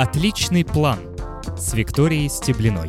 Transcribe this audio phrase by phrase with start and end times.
[0.00, 1.00] Отличный план
[1.56, 2.88] с Викторией Стеблиной.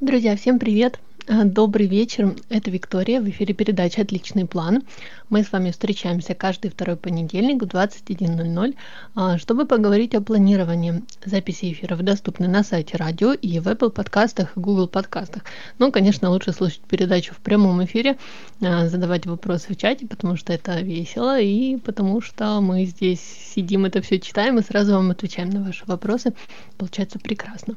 [0.00, 1.00] Друзья, всем привет!
[1.26, 4.82] А, добрый вечер, это Виктория, в эфире передача «Отличный план».
[5.28, 8.74] Мы с вами встречаемся каждый второй понедельник в 21.00,
[9.14, 11.02] а, чтобы поговорить о планировании.
[11.24, 15.42] Записи эфиров доступны на сайте радио и в Apple подкастах и Google подкастах.
[15.78, 18.16] Ну, конечно, лучше слушать передачу в прямом эфире,
[18.62, 23.20] а, задавать вопросы в чате, потому что это весело, и потому что мы здесь
[23.54, 26.32] сидим, это все читаем и сразу вам отвечаем на ваши вопросы.
[26.76, 27.76] Получается прекрасно.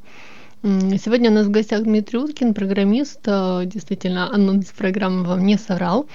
[0.63, 3.19] Сегодня у нас в гостях Дмитрий Уткин, программист.
[3.25, 6.05] Э, действительно, анонс программы вам не соврал.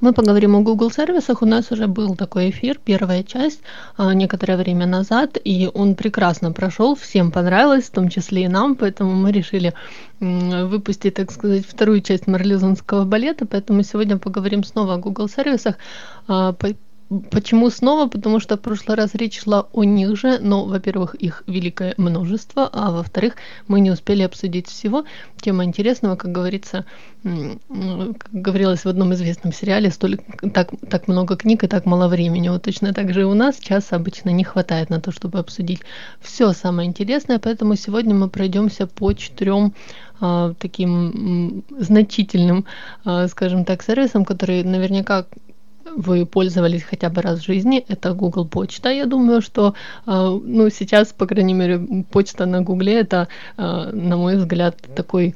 [0.00, 1.42] Мы поговорим о Google сервисах.
[1.42, 3.60] У нас уже был такой эфир, первая часть,
[3.98, 8.76] э, некоторое время назад, и он прекрасно прошел, всем понравилось, в том числе и нам,
[8.76, 9.74] поэтому мы решили
[10.20, 15.74] выпустить, так сказать, вторую часть марлезонского балета, поэтому сегодня поговорим снова о Google сервисах,
[16.28, 16.52] э,
[17.30, 18.06] Почему снова?
[18.06, 22.68] Потому что в прошлый раз речь шла о них же, но, во-первых, их великое множество,
[22.70, 23.36] а во-вторых,
[23.66, 25.04] мы не успели обсудить всего.
[25.40, 26.84] Тема интересного, как говорится,
[27.22, 30.18] как говорилось в одном известном сериале, столь,
[30.52, 32.50] так, так много книг и так мало времени.
[32.50, 35.80] Вот точно так же и у нас часа обычно не хватает на то, чтобы обсудить
[36.20, 39.72] все самое интересное, поэтому сегодня мы пройдемся по четырем
[40.20, 42.66] а, таким значительным,
[43.04, 45.24] а, скажем так, сервисам, которые наверняка
[45.96, 48.90] вы пользовались хотя бы раз в жизни, это Google Почта.
[48.90, 49.74] Я думаю, что,
[50.06, 55.34] э, ну, сейчас, по крайней мере, почта на Гугле это, э, на мой взгляд, такой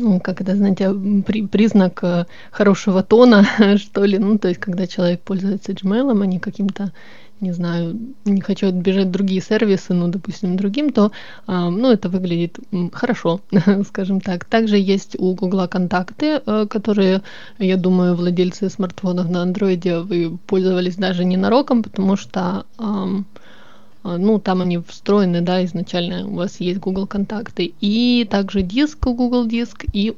[0.00, 0.92] ну, как это, знаете,
[1.26, 4.18] при, признак э, хорошего тона, что ли.
[4.18, 6.92] Ну, то есть, когда человек пользуется Gmail, а не каким-то
[7.40, 11.10] не знаю, не хочу отбежать другие сервисы, ну, допустим, другим, то,
[11.46, 12.58] а, ну, это выглядит
[12.92, 13.40] хорошо,
[13.86, 14.44] скажем так.
[14.44, 17.22] Также есть у Гугла контакты, э, которые,
[17.58, 22.64] я думаю, владельцы смартфонов на андроиде вы пользовались даже ненароком, потому что
[24.02, 29.46] ну, там они встроены, да, изначально у вас есть Google контакты, и также диск, Google
[29.46, 30.16] диск, и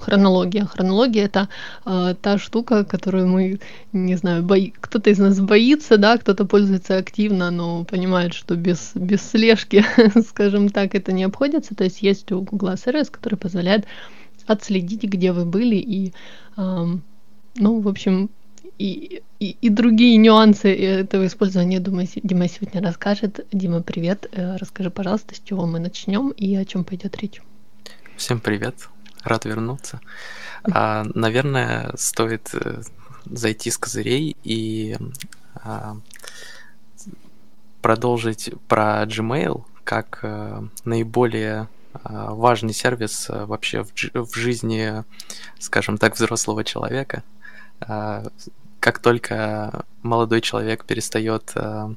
[0.00, 0.64] хронология.
[0.64, 1.48] Хронология это
[1.84, 3.60] э, та штука, которую мы,
[3.92, 4.72] не знаю, бои...
[4.80, 9.84] кто-то из нас боится, да, кто-то пользуется активно, но понимает, что без, без слежки,
[10.28, 11.74] скажем так, это не обходится.
[11.74, 13.86] То есть есть у Google сервис, который позволяет
[14.46, 16.12] отследить, где вы были и,
[16.56, 16.86] э,
[17.56, 18.30] ну, в общем,
[18.78, 23.46] и, и, другие нюансы этого использования, думаю, Дима сегодня расскажет.
[23.52, 24.28] Дима, привет.
[24.32, 27.40] Э, расскажи, пожалуйста, с чего мы начнем и о чем пойдет речь.
[28.16, 28.88] Всем привет
[29.26, 30.00] рад вернуться.
[30.62, 32.82] А, наверное, стоит э,
[33.24, 34.96] зайти с козырей и
[35.54, 35.96] а,
[37.82, 45.04] продолжить про Gmail как а, наиболее а, важный сервис а, вообще в, в жизни,
[45.58, 47.22] скажем так, взрослого человека.
[48.86, 51.92] Как только молодой человек перестает а,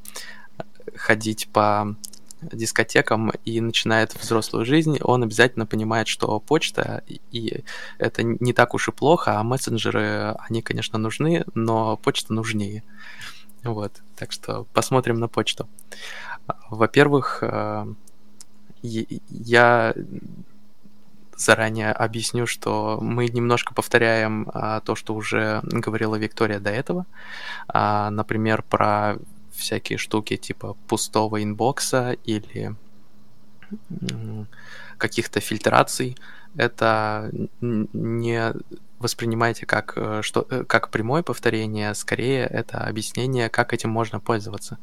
[0.96, 1.96] ходить по
[2.42, 7.64] дискотекам и начинает взрослую жизнь, он обязательно понимает, что почта, и
[8.00, 12.84] это не так уж и плохо, а мессенджеры, они, конечно, нужны, но почта нужнее.
[13.64, 15.70] Вот, так что посмотрим на почту.
[16.72, 17.86] Во-первых, э,
[18.82, 19.94] я
[21.40, 27.06] заранее объясню, что мы немножко повторяем а, то, что уже говорила Виктория до этого.
[27.68, 29.18] А, например, про
[29.52, 32.76] всякие штуки типа пустого инбокса или
[34.98, 36.18] каких-то фильтраций,
[36.56, 38.54] это не
[38.98, 44.78] воспринимайте как, э, что, э, как прямое повторение, скорее это объяснение, как этим можно пользоваться.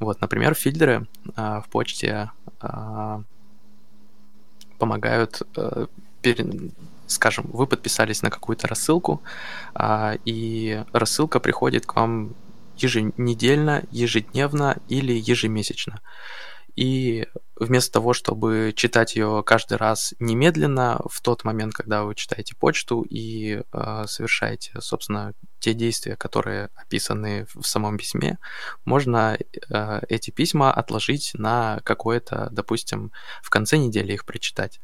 [0.00, 1.06] Вот, например, фильтры
[1.36, 2.30] а, в почте
[2.60, 3.22] а,
[4.78, 5.86] помогают, а,
[6.22, 6.46] пере,
[7.06, 9.22] скажем, вы подписались на какую-то рассылку,
[9.74, 12.34] а, и рассылка приходит к вам
[12.76, 16.00] еженедельно, ежедневно или ежемесячно.
[16.76, 17.26] И
[17.56, 23.02] вместо того, чтобы читать ее каждый раз немедленно, в тот момент, когда вы читаете почту
[23.02, 25.34] и э, совершаете, собственно,
[25.64, 28.38] те действия, которые описаны в самом письме,
[28.84, 33.12] можно э, эти письма отложить на какое-то, допустим,
[33.42, 34.80] в конце недели их прочитать.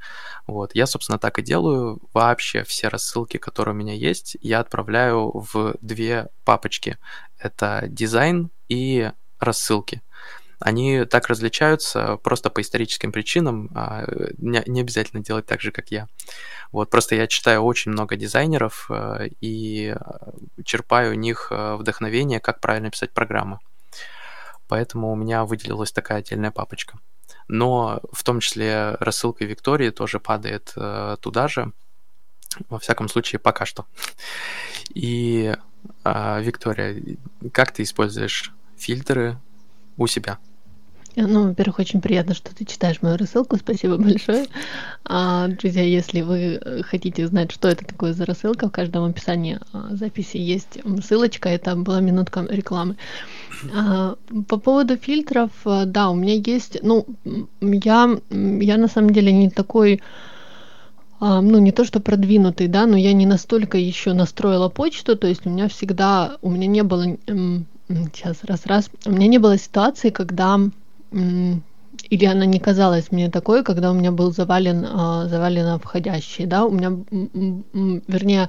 [0.47, 0.75] Вот.
[0.75, 2.00] Я, собственно, так и делаю.
[2.15, 6.97] Вообще все рассылки, которые у меня есть, я отправляю в две папочки.
[7.38, 10.00] Это дизайн и рассылки
[10.61, 14.05] они так различаются просто по историческим причинам, а
[14.39, 16.07] не, не обязательно делать так же, как я.
[16.71, 22.41] Вот, просто я читаю очень много дизайнеров э, и э, черпаю у них э, вдохновение,
[22.41, 23.59] как правильно писать программы.
[24.69, 26.99] Поэтому у меня выделилась такая отдельная папочка.
[27.49, 30.73] Но в том числе рассылка Виктории тоже падает
[31.21, 31.73] туда же,
[32.69, 33.87] во всяком случае, пока что.
[34.95, 35.56] И,
[36.05, 37.03] Виктория,
[37.53, 39.37] как ты используешь фильтры
[39.97, 40.39] у себя?
[41.17, 43.57] Ну, во-первых, очень приятно, что ты читаешь мою рассылку.
[43.57, 44.47] Спасибо большое.
[45.05, 49.95] А, друзья, если вы хотите знать, что это такое за рассылка, в каждом описании а,
[49.97, 51.49] записи есть ссылочка.
[51.49, 52.97] Это была минутка рекламы.
[53.75, 54.17] А,
[54.49, 56.79] по поводу фильтров, а, да, у меня есть...
[56.83, 57.07] Ну,
[57.61, 60.01] я, я на самом деле не такой
[61.21, 65.27] а, ну, не то что продвинутый, да, но я не настолько еще настроила почту, то
[65.27, 67.05] есть у меня всегда, у меня не было,
[67.89, 70.59] сейчас, раз-раз, у меня не было ситуации, когда
[71.12, 74.87] или она не казалась мне такой, когда у меня был завален,
[75.29, 78.49] завалено входящий, да, у меня, вернее,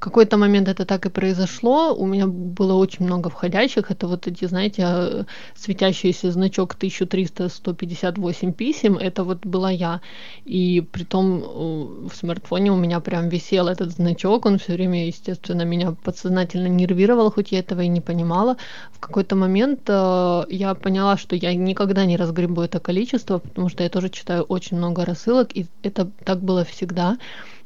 [0.00, 1.94] какой-то момент это так и произошло.
[1.94, 3.90] У меня было очень много входящих.
[3.90, 8.96] Это вот эти, знаете, светящийся значок 1300-158 писем.
[8.96, 10.00] Это вот была я.
[10.46, 14.46] И при том э, в смартфоне у меня прям висел этот значок.
[14.46, 18.56] Он все время, естественно, меня подсознательно нервировал, хоть я этого и не понимала.
[18.92, 23.82] В какой-то момент э, я поняла, что я никогда не разгребу это количество, потому что
[23.82, 27.18] я тоже читаю очень много рассылок, и это так было всегда.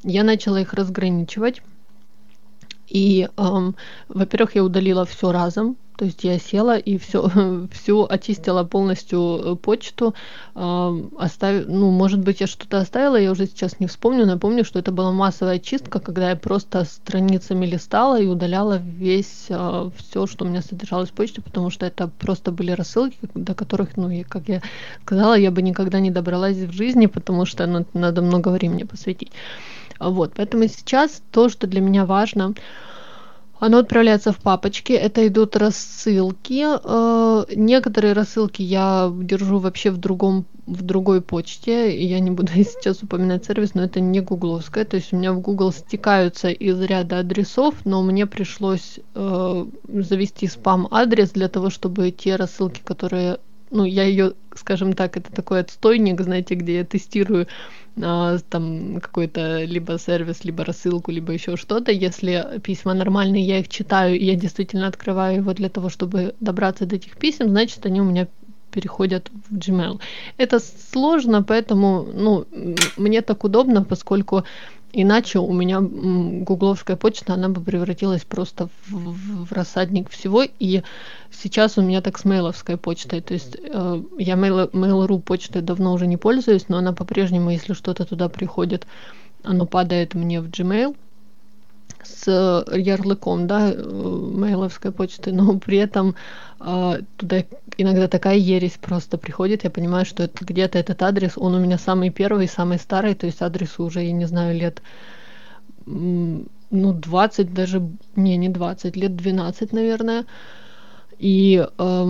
[0.03, 1.61] Я начала их разграничивать
[2.87, 3.75] и, эм,
[4.09, 7.29] во-первых, я удалила все разом, то есть я села и все,
[7.71, 10.13] всю очистила полностью э, почту,
[10.53, 14.79] э, оставив, ну, может быть, я что-то оставила, я уже сейчас не вспомню, напомню, что
[14.79, 20.45] это была массовая чистка, когда я просто страницами листала и удаляла весь э, все, что
[20.45, 24.23] у меня содержалось в почте, потому что это просто были рассылки, до которых, ну, и,
[24.23, 24.61] как я
[25.03, 29.31] сказала, я бы никогда не добралась в жизни, потому что ну, надо много времени посвятить.
[29.99, 32.53] Вот, поэтому сейчас то, что для меня важно,
[33.59, 36.65] оно отправляется в папочки, это идут рассылки.
[36.83, 41.95] Э, некоторые рассылки я держу вообще в другом в другой почте.
[42.03, 44.85] Я не буду сейчас упоминать сервис, но это не гугловская.
[44.85, 50.47] То есть у меня в Google стекаются из ряда адресов, но мне пришлось э, завести
[50.47, 53.39] спам-адрес для того, чтобы те рассылки, которые
[53.71, 57.47] ну, я ее, скажем так, это такой отстойник, знаете, где я тестирую
[58.01, 61.91] а, там какой-то либо сервис, либо рассылку, либо еще что-то.
[61.91, 66.85] Если письма нормальные, я их читаю, и я действительно открываю его для того, чтобы добраться
[66.85, 68.27] до этих писем, значит, они у меня
[68.71, 70.01] переходят в Gmail.
[70.37, 70.59] Это
[70.91, 72.45] сложно, поэтому ну,
[72.97, 74.43] мне так удобно, поскольку
[74.97, 80.43] Иначе у меня гугловская почта, она бы превратилась просто в, в рассадник всего.
[80.57, 80.83] И
[81.31, 83.19] сейчас у меня так с мейловской почтой.
[83.19, 87.73] То есть э, я mail, Mail.ru почтой давно уже не пользуюсь, но она по-прежнему, если
[87.73, 88.87] что-то туда приходит,
[89.43, 90.95] оно падает мне в Gmail
[92.05, 96.15] с ярлыком, да, мейловской почты, но при этом
[96.59, 97.43] э, туда
[97.77, 101.77] иногда такая ересь просто приходит, я понимаю, что это где-то этот адрес, он у меня
[101.77, 104.81] самый первый, самый старый, то есть адресу уже, я не знаю, лет
[105.85, 107.81] ну, 20 даже,
[108.15, 110.25] не, не 20, лет 12, наверное,
[111.19, 112.05] и э,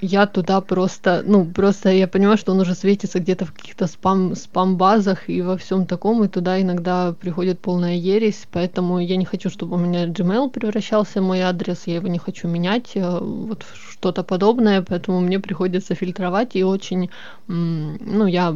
[0.00, 4.34] я туда просто, ну, просто я понимаю, что он уже светится где-то в каких-то спам,
[4.34, 9.48] спам-базах и во всем таком, и туда иногда приходит полная ересь, поэтому я не хочу,
[9.48, 13.64] чтобы у меня Gmail превращался в мой адрес, я его не хочу менять, э, вот
[13.90, 17.10] что-то подобное, поэтому мне приходится фильтровать и очень,
[17.48, 18.54] ну, я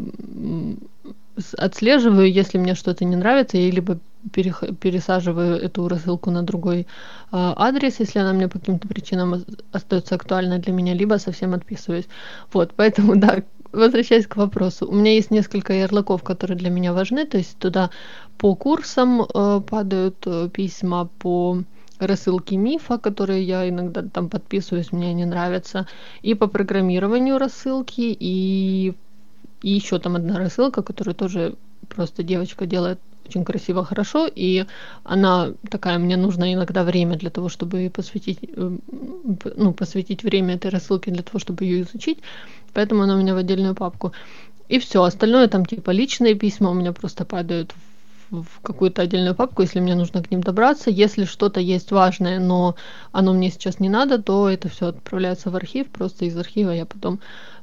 [1.57, 3.99] отслеживаю, если мне что-то не нравится, я либо
[4.33, 6.85] пересаживаю эту рассылку на другой э,
[7.33, 12.09] адрес, если она мне по каким-то причинам остается актуальна для меня, либо совсем отписываюсь.
[12.53, 17.25] Вот, поэтому, да, возвращаясь к вопросу, у меня есть несколько ярлыков, которые для меня важны,
[17.25, 17.91] то есть туда
[18.39, 21.63] по курсам э, падают э, письма, по
[21.99, 25.87] рассылки мифа, которые я иногда там подписываюсь, мне не нравятся,
[26.23, 28.95] и по программированию рассылки, и,
[29.63, 31.57] и еще там одна рассылка, которую тоже
[31.89, 32.99] просто девочка делает
[33.31, 34.67] очень красиво, хорошо, и
[35.05, 38.79] она такая, мне нужно иногда время для того, чтобы посвятить, э,
[39.57, 42.19] ну, посвятить время этой рассылке для того, чтобы ее изучить,
[42.75, 44.13] поэтому она у меня в отдельную папку.
[44.69, 47.75] И все, остальное там типа личные письма у меня просто падают
[48.31, 50.91] в какую-то отдельную папку, если мне нужно к ним добраться.
[50.91, 52.77] Если что-то есть важное, но
[53.13, 55.89] оно мне сейчас не надо, то это все отправляется в архив.
[55.89, 57.19] Просто из архива я потом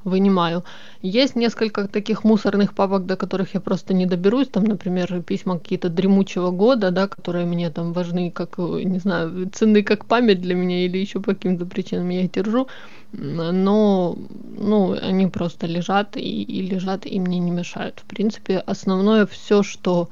[0.08, 0.64] вынимаю.
[1.02, 4.48] Есть несколько таких мусорных папок, до которых я просто не доберусь.
[4.48, 9.84] Там, например, письма какие-то дремучего года, да, которые мне там важны, как, не знаю, ценны
[9.84, 12.68] как память для меня или еще по каким-то причинам я их держу.
[13.12, 14.18] Но,
[14.58, 18.00] ну, они просто лежат и, и лежат и мне не мешают.
[18.00, 20.10] В принципе, основное все, что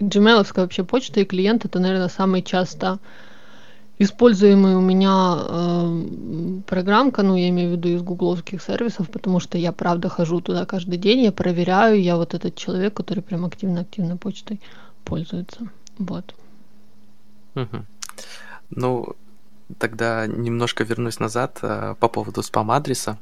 [0.00, 2.98] Gmail вообще почта и клиент это, наверное, самый часто
[4.02, 9.58] используемый у меня э, программка, ну, я имею в виду из гугловских сервисов, потому что
[9.58, 14.16] я, правда, хожу туда каждый день, я проверяю, я вот этот человек, который прям активно-активно
[14.16, 14.60] почтой
[15.04, 15.68] пользуется.
[15.98, 16.34] Вот.
[17.54, 17.84] Угу.
[18.70, 19.16] Ну,
[19.78, 23.18] тогда немножко вернусь назад э, по поводу спам-адреса.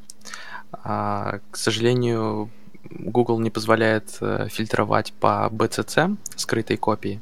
[0.73, 2.51] А, к сожалению,
[2.91, 7.21] Google не позволяет э, фильтровать по BCC, скрытой копии,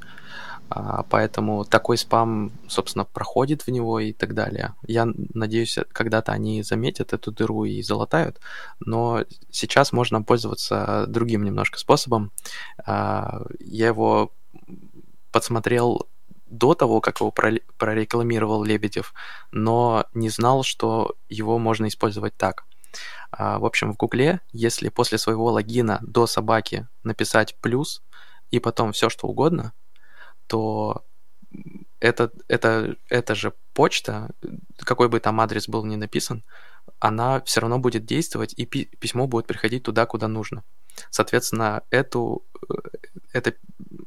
[0.71, 4.75] а, поэтому такой спам, собственно, проходит в него и так далее.
[4.87, 8.39] Я надеюсь, когда-то они заметят эту дыру и залатают,
[8.81, 12.33] но сейчас можно пользоваться другим немножко способом.
[12.85, 14.33] А, я его
[15.33, 16.07] подсмотрел
[16.47, 19.15] до того, как его прорекламировал Лебедев,
[19.53, 22.65] но не знал, что его можно использовать так.
[23.31, 28.03] А, в общем, в Гугле, если после своего логина до собаки написать плюс
[28.51, 29.73] и потом все что угодно–
[30.49, 31.05] то
[32.01, 34.31] это, это, это же почта,
[34.79, 36.43] какой бы там адрес был ни написан,
[37.01, 40.65] она все равно будет действовать, и пи- письмо будет приходить туда, куда нужно.
[41.11, 42.75] Соответственно, эту, э,
[43.33, 43.55] это,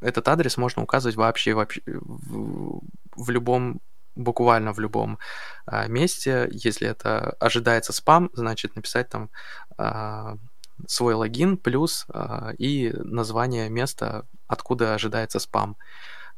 [0.01, 2.81] этот адрес можно указывать вообще, вообще в,
[3.15, 3.81] в любом,
[4.15, 5.19] буквально в любом
[5.65, 6.49] а, месте.
[6.51, 9.29] Если это ожидается спам, значит написать там
[9.77, 10.37] а,
[10.87, 15.77] свой логин плюс а, и название места, откуда ожидается спам.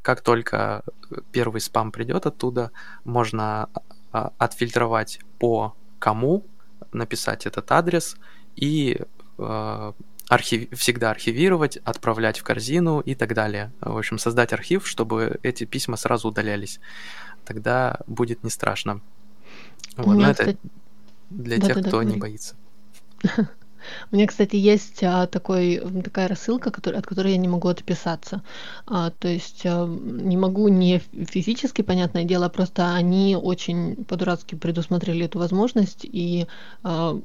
[0.04, 0.84] Как только
[1.32, 2.72] первый спам придет оттуда,
[3.06, 3.70] можно
[4.12, 6.46] а, отфильтровать по кому,
[6.92, 8.18] написать этот адрес
[8.56, 9.02] и
[9.38, 9.92] э,
[10.28, 10.78] архив...
[10.78, 13.72] всегда архивировать, отправлять в корзину и так далее.
[13.80, 16.80] В общем, создать архив, чтобы эти письма сразу удалялись.
[17.46, 19.00] Тогда будет не страшно.
[19.96, 20.58] Вот, но это
[21.30, 22.56] для да, тех, да, кто да, не боится.
[24.12, 28.42] У меня, кстати, есть а, такой, такая рассылка, который, от которой я не могу отписаться.
[28.86, 35.26] А, то есть а, не могу не физически, понятное дело, просто они очень по-дурацки предусмотрели
[35.26, 36.48] эту возможность, и
[36.84, 37.20] а,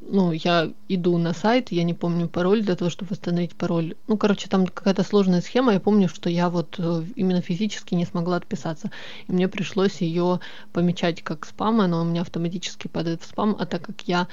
[0.00, 3.94] ну, я иду на сайт, я не помню пароль для того, чтобы восстановить пароль.
[4.06, 5.72] Ну, короче, там какая-то сложная схема.
[5.72, 8.90] Я помню, что я вот э, именно физически не смогла отписаться.
[9.28, 10.40] И мне пришлось ее
[10.72, 14.28] помечать как спам, она у меня автоматически падает в спам, а так как я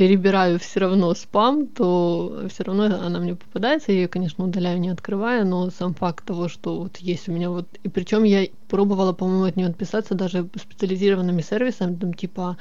[0.00, 3.92] перебираю все равно спам, то все равно она мне попадается.
[3.92, 7.50] Я ее, конечно, удаляю, не открывая, но сам факт того, что вот есть у меня
[7.50, 7.66] вот...
[7.82, 12.56] И причем я пробовала, по-моему, от нее отписаться даже специализированными сервисами, там типа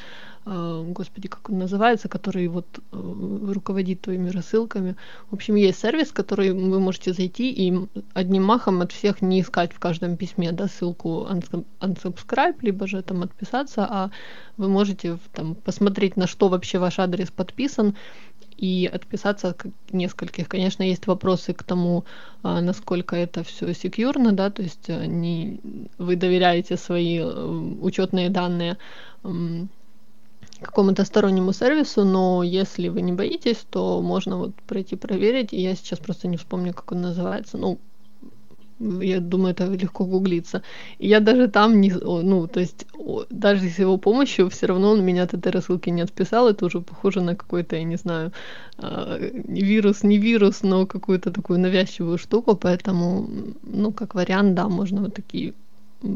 [0.50, 4.96] господи, как он называется, который вот э, руководит твоими рассылками.
[5.30, 9.74] В общем, есть сервис, который вы можете зайти и одним махом от всех не искать
[9.74, 11.28] в каждом письме, да, ссылку
[11.80, 14.12] unsubscribe, либо же там отписаться, а
[14.58, 17.96] вы можете там посмотреть, на что вообще ваш адрес подписан,
[18.58, 20.50] и отписаться от нескольких.
[20.50, 22.04] Конечно, есть вопросы к тому,
[22.44, 25.62] а, насколько это все секьюрно, да, то есть э, не,
[25.98, 27.46] вы доверяете свои э,
[27.82, 28.78] учетные данные
[30.62, 35.54] какому-то стороннему сервису, но если вы не боитесь, то можно вот пройти проверить.
[35.54, 37.58] И я сейчас просто не вспомню, как он называется.
[37.58, 37.80] Ну,
[38.80, 40.62] я думаю, это легко гуглиться.
[41.00, 42.86] И я даже там не, ну, то есть,
[43.30, 46.50] даже с его помощью все равно он меня от этой рассылки не отписал.
[46.50, 48.32] Это уже похоже на какой-то, я не знаю,
[48.78, 52.56] а, вирус, не вирус, но какую-то такую навязчивую штуку.
[52.56, 53.30] Поэтому,
[53.64, 55.54] ну, как вариант, да, можно вот такие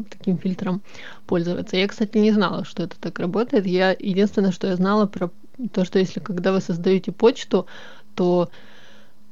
[0.10, 0.82] таким фильтром
[1.26, 1.78] пользоваться.
[1.78, 3.66] Я, кстати, не знала, что это так работает.
[3.66, 5.32] Я единственное, что я знала про
[5.72, 7.68] то, что если когда вы создаете почту,
[8.16, 8.50] то,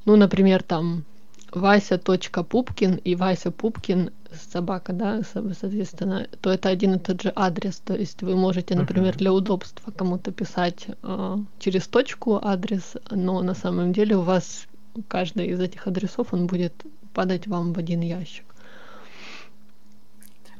[0.05, 1.03] ну, например, там
[1.51, 4.11] Вася.пупкин и Вася Пупкин
[4.51, 7.81] собака, да, соответственно, то это один и тот же адрес.
[7.83, 13.53] То есть вы можете, например, для удобства кому-то писать э, через точку адрес, но на
[13.53, 14.67] самом деле у вас
[15.07, 16.73] каждый из этих адресов он будет
[17.13, 18.45] падать вам в один ящик.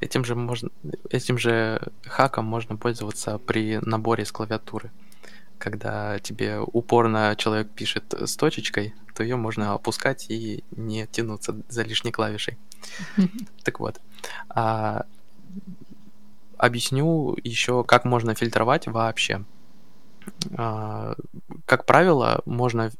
[0.01, 0.69] Этим же, можно,
[1.11, 4.91] этим же хаком можно пользоваться при наборе с клавиатуры.
[5.59, 11.83] Когда тебе упорно человек пишет с точечкой, то ее можно опускать и не тянуться за
[11.83, 12.57] лишней клавишей.
[13.63, 14.01] Так вот.
[14.49, 15.05] А,
[16.57, 19.45] объясню еще, как можно фильтровать вообще.
[20.57, 21.15] А,
[21.65, 22.91] как правило, можно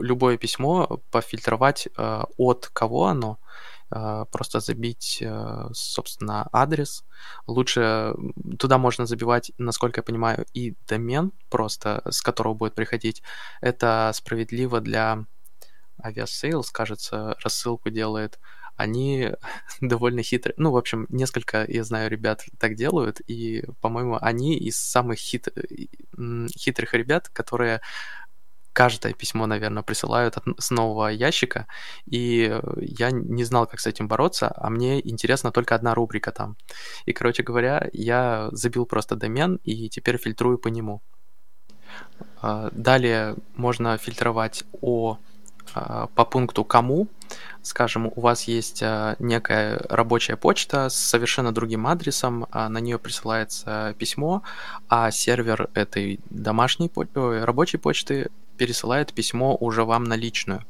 [0.00, 3.38] любое письмо пофильтровать а, от кого оно,
[4.30, 7.04] просто забить, э, собственно, адрес.
[7.46, 8.14] Лучше
[8.58, 13.22] туда можно забивать, насколько я понимаю, и домен просто, с которого будет приходить.
[13.60, 15.26] Это справедливо для
[16.02, 18.38] Aviasales, кажется, рассылку делает.
[18.76, 19.30] Они
[19.80, 20.54] довольно хитрые.
[20.56, 25.48] Ну, в общем, несколько, я знаю, ребят так делают, и, по-моему, они из самых хит...
[26.56, 27.80] хитрых ребят, которые
[28.72, 31.66] каждое письмо, наверное, присылают от, с нового ящика,
[32.06, 36.56] и я не знал, как с этим бороться, а мне интересна только одна рубрика там.
[37.06, 41.02] И, короче говоря, я забил просто домен и теперь фильтрую по нему.
[42.40, 45.18] А, далее можно фильтровать о
[46.14, 47.08] по пункту «Кому»,
[47.62, 48.82] скажем, у вас есть
[49.18, 54.42] некая рабочая почта с совершенно другим адресом, на нее присылается письмо,
[54.88, 60.64] а сервер этой домашней рабочей почты пересылает письмо уже вам на личную.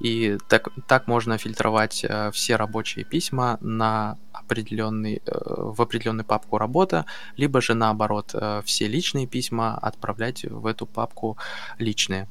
[0.00, 6.58] И так, так можно фильтровать э, все рабочие письма на определенный, э, в определенную папку
[6.58, 11.38] работа, либо же наоборот, э, все личные письма отправлять в эту папку
[11.78, 12.28] личные.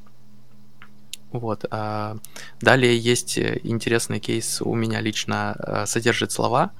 [1.32, 1.66] Вот.
[1.70, 2.18] А,
[2.62, 6.72] далее есть интересный кейс у меня лично содержит слова.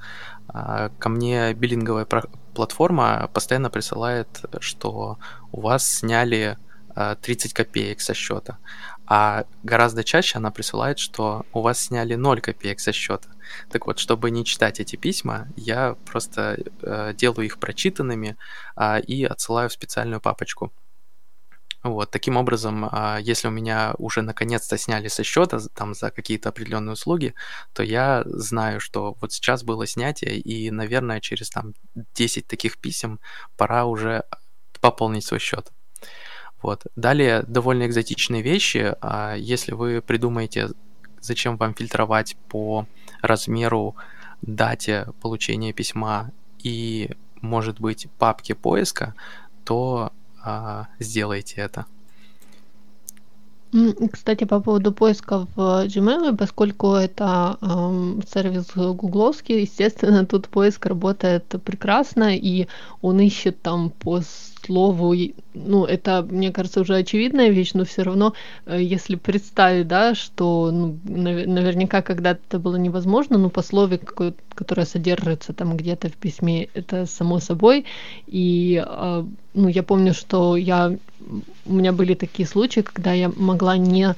[0.48, 2.06] Ко мне биллинговая
[2.54, 4.28] платформа постоянно присылает,
[4.62, 5.18] что
[5.52, 6.58] у вас сняли
[6.96, 8.58] 30 копеек со счета.
[9.08, 13.30] А гораздо чаще она присылает, что у вас сняли 0 копеек со счета.
[13.70, 18.36] Так вот, чтобы не читать эти письма, я просто э, делаю их прочитанными
[18.76, 20.72] э, и отсылаю в специальную папочку.
[21.84, 26.50] Вот, таким образом, э, если у меня уже наконец-то сняли со счета там за какие-то
[26.50, 27.36] определенные услуги,
[27.74, 31.76] то я знаю, что вот сейчас было снятие, и, наверное, через там
[32.16, 33.20] 10 таких писем
[33.56, 34.24] пора уже
[34.82, 35.75] пополнить свой счет.
[36.66, 36.88] Вот.
[36.96, 38.96] Далее довольно экзотичные вещи.
[39.00, 40.70] А если вы придумаете,
[41.22, 42.88] зачем вам фильтровать по
[43.22, 43.96] размеру,
[44.42, 46.32] дате получения письма
[46.64, 49.14] и, может быть, папке поиска,
[49.64, 50.12] то
[50.44, 51.86] а, сделайте это.
[54.12, 61.46] Кстати, по поводу поиска в Gmail, поскольку это эм, сервис гугловский, естественно, тут поиск работает
[61.64, 62.68] прекрасно, и
[63.02, 64.22] он ищет там по
[64.66, 65.16] слову,
[65.54, 68.34] ну, это, мне кажется, уже очевидная вещь, но все равно,
[68.66, 74.00] э, если представить, да, что ну, наверняка когда-то это было невозможно, но по слове,
[74.56, 77.86] которое содержится там где-то в письме, это само собой.
[78.28, 80.96] И, э, ну, я помню, что я,
[81.66, 84.16] у меня были такие случаи, когда я могла не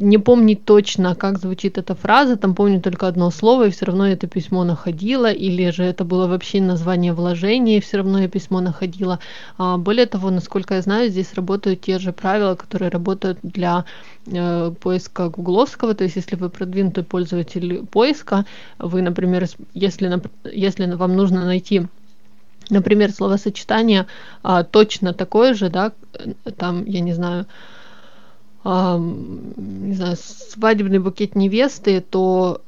[0.00, 4.08] не помнить точно, как звучит эта фраза, там помню только одно слово, и все равно
[4.08, 8.60] это письмо находила, или же это было вообще название вложения, и все равно я письмо
[8.60, 9.20] находила.
[9.58, 13.84] А, более того, насколько я знаю, здесь работают те же правила, которые работают для
[14.26, 18.44] э, поиска гугловского, то есть если вы продвинутый пользователь поиска,
[18.78, 21.86] вы, например, если, если вам нужно найти
[22.68, 24.06] например, словосочетание
[24.42, 25.92] а, точно такое же, да,
[26.56, 27.46] там, я не знаю,
[28.68, 32.62] не знаю, свадебный букет невесты, то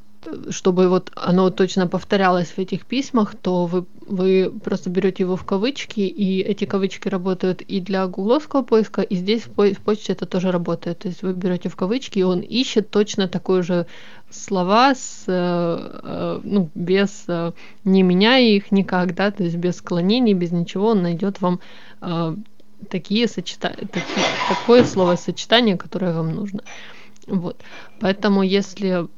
[0.50, 5.44] чтобы вот оно точно повторялось в этих письмах, то вы, вы просто берете его в
[5.44, 10.12] кавычки, и эти кавычки работают и для гугловского поиска, и здесь в, по- в почте
[10.12, 11.00] это тоже работает.
[11.00, 13.87] То есть вы берете в кавычки, и он ищет точно такое же
[14.30, 17.52] слова, с, э, э, ну, без, э,
[17.84, 21.61] не меняя их никак, да, то есть без склонений, без ничего, он найдет вам
[22.02, 22.37] э,
[22.88, 26.62] такие сочетания, такие, такое словосочетание, которое вам нужно.
[27.27, 27.61] Вот.
[28.01, 29.09] Поэтому если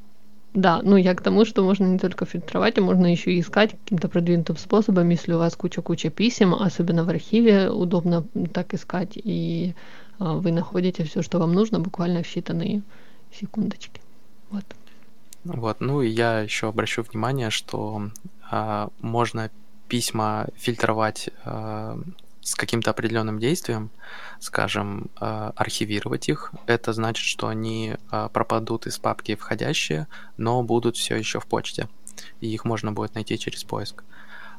[0.53, 4.09] да, ну я к тому, что можно не только фильтровать, а можно еще искать каким-то
[4.09, 9.75] продвинутым способом, если у вас куча-куча писем, особенно в архиве удобно так искать, и
[10.19, 12.83] а, вы находите все, что вам нужно, буквально в считанные
[13.33, 14.01] секундочки.
[14.51, 14.65] Вот.
[15.45, 18.11] Вот, ну и я еще обращу внимание, что
[18.51, 19.51] а, можно
[19.89, 21.97] письма фильтровать а,
[22.43, 23.91] с каким-то определенным действием,
[24.39, 26.53] скажем, э, архивировать их.
[26.67, 31.89] Это значит, что они э, пропадут из папки входящие, но будут все еще в почте,
[32.41, 34.05] и их можно будет найти через поиск.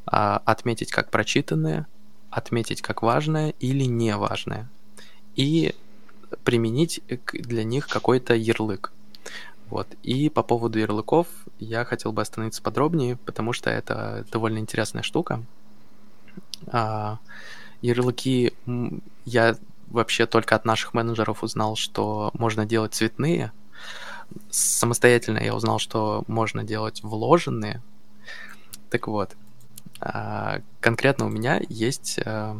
[0.05, 1.85] А, отметить как прочитанные,
[2.29, 4.67] отметить как важное или неважное,
[5.35, 5.75] и
[6.43, 7.01] применить
[7.33, 8.91] для них какой-то ярлык.
[9.69, 9.87] Вот.
[10.03, 11.27] И по поводу ярлыков
[11.59, 15.43] я хотел бы остановиться подробнее, потому что это довольно интересная штука.
[17.81, 18.53] Ярлыки
[19.25, 19.55] я
[19.87, 23.51] вообще только от наших менеджеров узнал, что можно делать цветные.
[24.49, 27.81] Самостоятельно я узнал, что можно делать вложенные.
[28.89, 29.35] Так вот,
[29.99, 32.55] а, конкретно у меня есть э,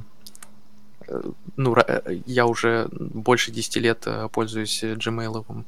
[1.57, 1.75] ну,
[2.25, 5.65] я уже больше 10 лет э, пользуюсь Gmail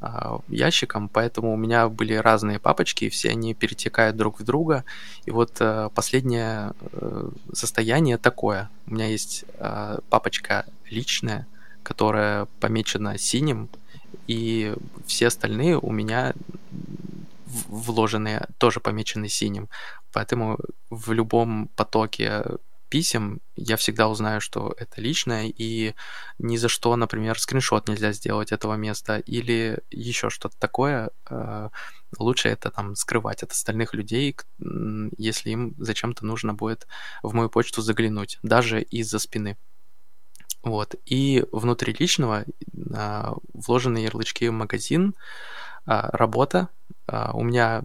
[0.00, 4.84] а, ящиком, поэтому у меня были разные папочки, и все они перетекают друг в друга.
[5.26, 8.68] И вот э, последнее э, состояние такое.
[8.86, 9.44] У меня есть
[10.10, 11.46] папочка личная,
[11.82, 13.68] которая помечена синим,
[14.26, 14.74] и
[15.06, 16.34] все остальные у меня
[17.68, 19.68] вложенные тоже помечены синим.
[20.12, 20.58] Поэтому
[20.90, 22.42] в любом потоке
[22.92, 25.94] писем, я всегда узнаю, что это личное, и
[26.38, 31.08] ни за что, например, скриншот нельзя сделать этого места, или еще что-то такое.
[31.30, 31.70] Э,
[32.18, 34.36] лучше это там скрывать от остальных людей,
[35.16, 36.86] если им зачем-то нужно будет
[37.22, 39.56] в мою почту заглянуть, даже из-за спины.
[40.62, 40.94] Вот.
[41.06, 42.44] И внутри личного
[42.94, 45.14] а, вложены ярлычки магазин,
[45.86, 46.68] а, работа.
[47.06, 47.84] А, у меня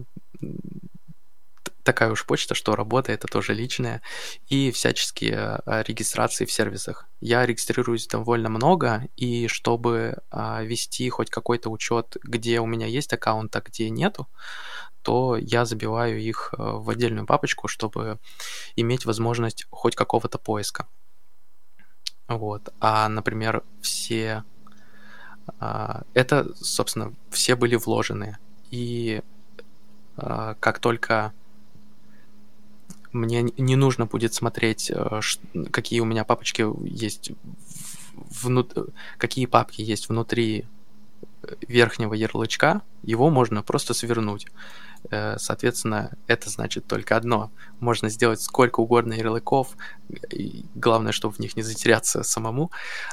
[1.88, 4.02] такая уж почта, что работа это тоже личная,
[4.46, 7.08] и всяческие а, регистрации в сервисах.
[7.22, 13.14] Я регистрируюсь довольно много, и чтобы а, вести хоть какой-то учет, где у меня есть
[13.14, 14.28] аккаунт, а где нету,
[15.00, 18.18] то я забиваю их а, в отдельную папочку, чтобы
[18.76, 20.86] иметь возможность хоть какого-то поиска.
[22.28, 22.68] Вот.
[22.80, 24.44] А, например, все...
[25.58, 28.36] А, это, собственно, все были вложены.
[28.70, 29.22] И
[30.18, 31.32] а, как только
[33.12, 35.20] мне не нужно будет смотреть, э,
[35.70, 37.32] какие у меня папочки есть,
[38.14, 38.74] внут...
[39.16, 40.66] какие папки есть внутри
[41.42, 44.46] э, верхнего ярлычка, его можно просто свернуть.
[45.10, 47.50] Э, соответственно, это значит только одно.
[47.80, 49.76] Можно сделать сколько угодно ярлыков,
[50.74, 52.70] главное, чтобы в них не затеряться самому,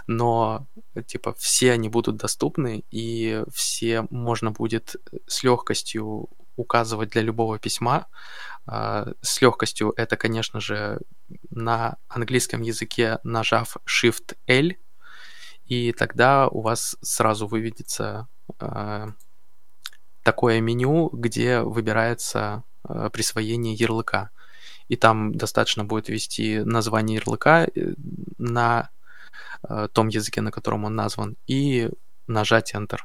[0.07, 0.67] но
[1.07, 4.95] типа все они будут доступны, и все можно будет
[5.27, 8.07] с легкостью указывать для любого письма.
[8.65, 10.99] А, с легкостью это, конечно же,
[11.49, 14.75] на английском языке нажав Shift-L,
[15.67, 18.27] и тогда у вас сразу выведется
[18.59, 19.09] а,
[20.25, 24.31] такое меню, где выбирается э, присвоение ярлыка.
[24.87, 27.93] И там достаточно будет ввести название ярлыка э,
[28.39, 28.89] на
[29.69, 31.91] э, том языке, на котором он назван, и
[32.25, 33.01] нажать Enter.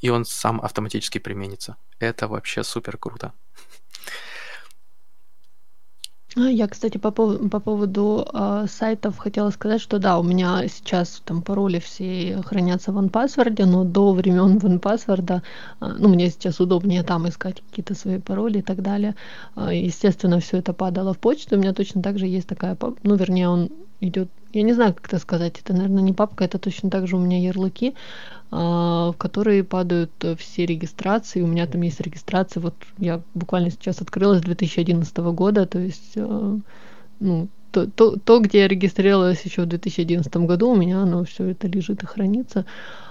[0.00, 1.76] И он сам автоматически применится.
[1.98, 3.32] Это вообще супер круто.
[6.38, 10.68] А, я, кстати, по, пов- по поводу э, сайтов хотела сказать, что да, у меня
[10.68, 15.40] сейчас там пароли все хранятся в OnePassword, но до времен OnePassword,
[15.80, 19.14] э, ну, мне сейчас удобнее там искать какие-то свои пароли и так далее.
[19.56, 21.56] Э, естественно, все это падало в почту.
[21.56, 25.06] У меня точно так же есть такая, ну, вернее, он идет, я не знаю, как
[25.06, 27.94] это сказать, это, наверное, не папка, это точно так же у меня ярлыки,
[28.50, 31.42] а, в которые падают э, все регистрации.
[31.42, 36.58] У меня там есть регистрация, вот я буквально сейчас открылась 2011 года, то есть, э,
[37.20, 41.50] ну, то, то, то, где я регистрировалась еще в 2011 году, у меня оно все
[41.50, 42.64] это лежит и хранится.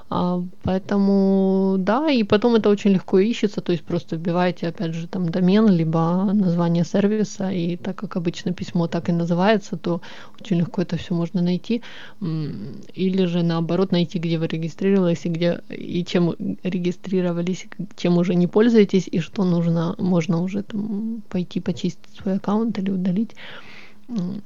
[0.07, 5.07] А, поэтому да, и потом это очень легко ищется, то есть просто вбиваете, опять же,
[5.07, 10.01] там домен, либо название сервиса, и так как обычно письмо так и называется, то
[10.39, 11.81] очень легко это все можно найти.
[12.21, 17.65] Или же наоборот найти, где вы регистрировались, и где и чем регистрировались,
[17.97, 22.91] чем уже не пользуетесь, и что нужно, можно уже там пойти почистить свой аккаунт или
[22.91, 23.35] удалить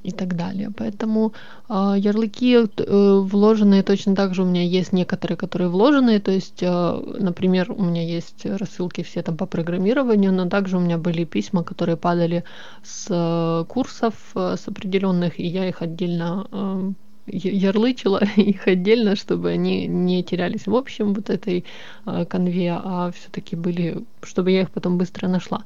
[0.02, 0.70] и так далее.
[0.76, 1.32] Поэтому
[1.68, 6.20] э, ярлыки э, вложенные точно так же у меня есть некоторые, которые вложенные.
[6.20, 10.80] То есть, э, например, у меня есть рассылки все там по программированию, но также у
[10.80, 12.44] меня были письма, которые падали
[12.82, 16.92] с э, курсов э, с определенных, и я их отдельно э,
[17.26, 21.64] ярлычила их отдельно, чтобы они не терялись в общем вот этой
[22.06, 25.64] э, конве, а все-таки были, чтобы я их потом быстро нашла.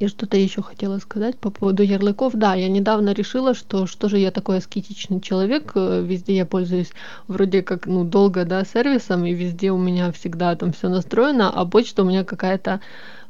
[0.00, 2.32] И что-то еще хотела сказать по поводу ярлыков.
[2.34, 5.72] Да, я недавно решила, что что же я такой аскетичный человек.
[5.74, 6.90] Э, везде я пользуюсь
[7.28, 11.66] вроде как ну долго, да, сервисом, и везде у меня всегда там все настроено, а
[11.66, 12.80] почта у меня какая-то,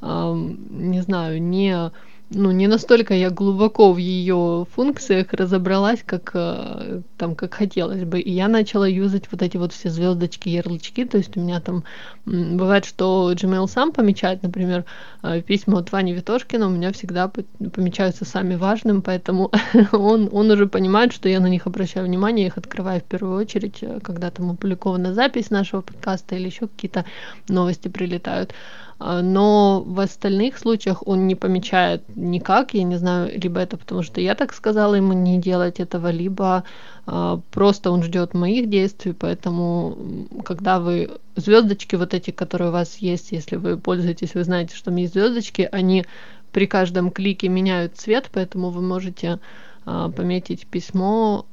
[0.00, 0.34] э,
[0.70, 1.90] не знаю, не
[2.32, 8.20] ну, не настолько я глубоко в ее функциях разобралась, как э, там, как хотелось бы.
[8.20, 11.04] И я начала юзать вот эти вот все звездочки, ярлычки.
[11.04, 11.82] То есть у меня там
[12.24, 14.84] бывает, что Gmail сам помечает, например,
[15.24, 19.50] э, письма от Вани Витошкина у меня всегда помечаются сами важным, поэтому
[19.92, 23.78] он, он уже понимает, что я на них обращаю внимание, их открываю в первую очередь,
[23.82, 27.04] э, когда там опубликована запись нашего подкаста или еще какие-то
[27.48, 28.54] новости прилетают.
[29.00, 34.02] А, но в остальных случаях он не помечает никак, я не знаю, либо это потому,
[34.02, 36.64] что я так сказала ему не делать этого, либо
[37.06, 39.96] э, просто он ждет моих действий, поэтому
[40.44, 44.90] когда вы звездочки вот эти, которые у вас есть, если вы пользуетесь, вы знаете, что
[44.90, 46.04] есть звездочки, они
[46.52, 49.38] при каждом клике меняют цвет, поэтому вы можете
[49.86, 51.46] э, пометить письмо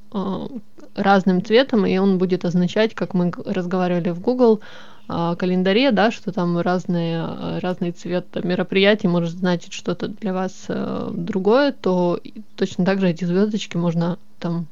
[0.95, 4.61] разным цветом, и он будет означать, как мы разговаривали в Google,
[5.07, 11.71] календаре, да, что там разные, разный цвет мероприятий может значить что-то для вас э, другое,
[11.71, 12.19] то
[12.55, 14.67] точно так же эти звездочки можно там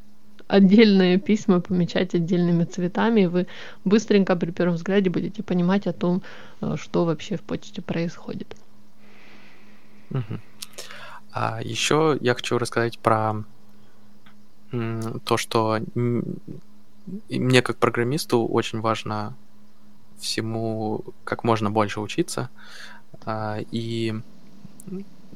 [0.47, 3.47] отдельные письма помечать отдельными цветами, и вы
[3.85, 6.21] быстренько при первом взгляде будете понимать о том,
[6.61, 8.55] э, что вообще в почте происходит.
[11.31, 13.43] А еще я хочу рассказать про
[14.71, 15.79] то, что
[17.29, 19.35] мне как программисту очень важно
[20.19, 22.49] всему как можно больше учиться.
[23.25, 24.13] А, и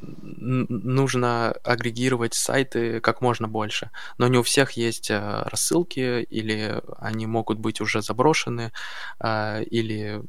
[0.02, 3.90] нужно агрегировать сайты как можно больше.
[4.18, 8.72] Но не у всех есть э, рассылки, или они могут быть уже заброшены,
[9.20, 10.22] э, или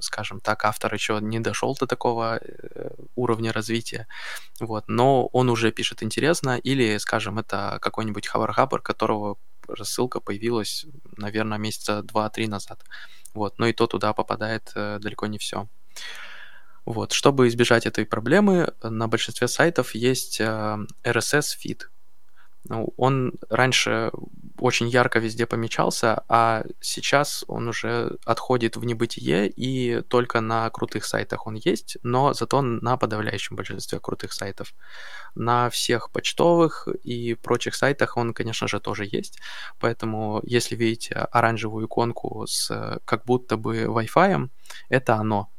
[0.00, 4.06] скажем так, автор еще не дошел до такого э, уровня развития,
[4.60, 11.58] вот, но он уже пишет интересно, или, скажем, это какой-нибудь хабар-хабар, которого рассылка появилась, наверное,
[11.58, 12.84] месяца два-три назад,
[13.34, 15.68] вот, но и то туда попадает далеко не все.
[16.84, 17.12] Вот.
[17.12, 21.82] Чтобы избежать этой проблемы, на большинстве сайтов есть RSS-фид.
[21.82, 21.93] Э, ну,
[22.70, 24.10] он раньше
[24.58, 31.04] очень ярко везде помечался, а сейчас он уже отходит в небытие, и только на крутых
[31.04, 34.72] сайтах он есть, но зато на подавляющем большинстве крутых сайтов.
[35.34, 39.38] На всех почтовых и прочих сайтах он, конечно же, тоже есть,
[39.80, 44.48] поэтому если видите оранжевую иконку с как будто бы Wi-Fi,
[44.88, 45.50] это оно.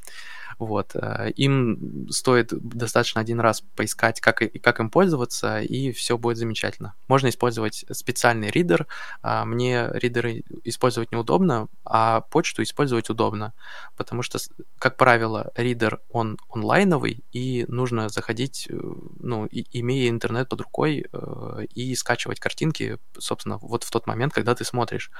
[0.60, 0.96] Вот.
[0.96, 6.38] Э, им стоит достаточно один раз поискать, как, и, как им пользоваться, и все будет
[6.38, 6.94] замечательно.
[7.08, 8.88] Можно использовать специальный ридер.
[9.22, 13.54] А, мне ридеры использовать неудобно, а почту использовать удобно,
[13.98, 14.40] потому что,
[14.80, 18.78] как правило, ридер, он онлайновый, и нужно заходить, э,
[19.20, 24.34] ну, и, имея интернет под рукой, э, и скачивать картинки, собственно, вот в тот момент,
[24.34, 25.12] когда ты смотришь.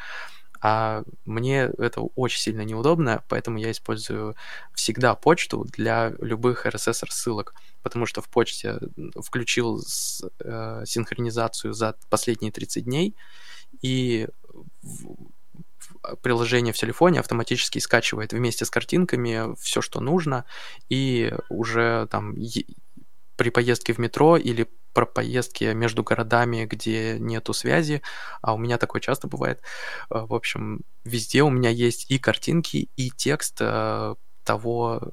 [0.68, 4.36] А мне это очень сильно неудобно, поэтому я использую
[4.74, 8.80] всегда почту для любых RSS-рассылок, потому что в почте
[9.16, 13.16] включил с, э, синхронизацию за последние 30 дней,
[13.84, 14.28] и
[16.24, 20.46] приложение в телефоне автоматически скачивает вместе с картинками все, что нужно,
[20.90, 22.34] и уже там
[23.36, 28.02] при поездке в метро или про поездки между городами, где нету связи,
[28.42, 29.62] а у меня такое часто бывает.
[30.10, 35.12] Э, в общем, везде у меня есть и картинки, и текст э, того,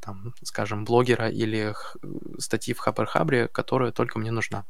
[0.00, 1.72] там, скажем, блогера или
[2.38, 4.66] статьи в Хабр-Хабре, которая только мне нужна.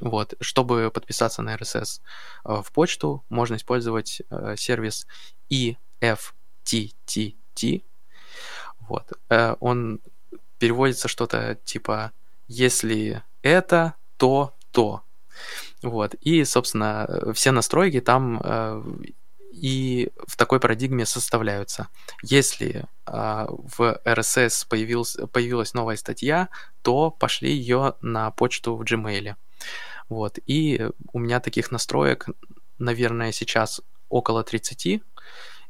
[0.00, 2.00] Вот, чтобы подписаться на RSS
[2.46, 4.22] э, в почту, можно использовать
[4.56, 5.06] сервис
[5.50, 7.82] EFTTT.
[8.88, 9.12] Вот,
[9.60, 10.00] он
[10.58, 12.12] переводится что-то типа
[12.50, 15.02] «если это, то, то».
[15.82, 16.14] Вот.
[16.14, 18.82] И, собственно, все настройки там э,
[19.52, 21.88] и в такой парадигме составляются.
[22.22, 26.48] Если э, в RSS появилась, появилась новая статья,
[26.82, 29.36] то пошли ее на почту в Gmail.
[30.08, 30.38] Вот.
[30.46, 32.26] И у меня таких настроек,
[32.78, 35.02] наверное, сейчас около 30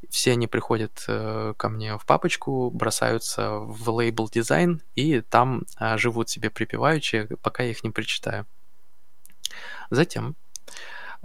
[0.08, 5.98] все они приходят э, ко мне в папочку, бросаются в лейбл дизайн и там э,
[5.98, 8.46] живут себе припеваючи, пока я их не прочитаю.
[9.90, 10.36] Затем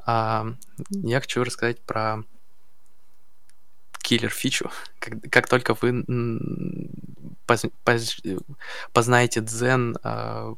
[0.05, 0.43] э,
[0.89, 2.23] я хочу рассказать про
[4.01, 4.69] киллер фичу.
[4.99, 6.03] Как, как только вы
[7.45, 8.21] поз, поз,
[8.91, 10.55] познаете дзен э,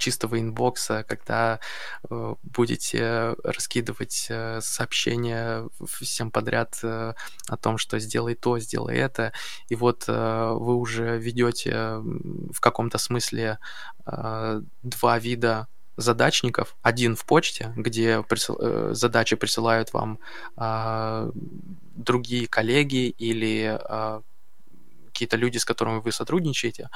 [0.00, 1.60] чистого inbox а, когда
[2.08, 5.68] э, будете раскидывать э, сообщения
[6.00, 7.14] всем подряд э,
[7.46, 9.32] о том, что сделай то, сделай это,
[9.68, 13.58] и вот вы уже ведете в каком-то смысле
[14.06, 16.76] два вида задачников.
[16.82, 20.18] Один в почте, где присыл, задачи присылают вам
[20.56, 21.30] э,
[21.96, 24.20] другие коллеги или э,
[25.06, 26.88] какие-то люди, с которыми вы сотрудничаете,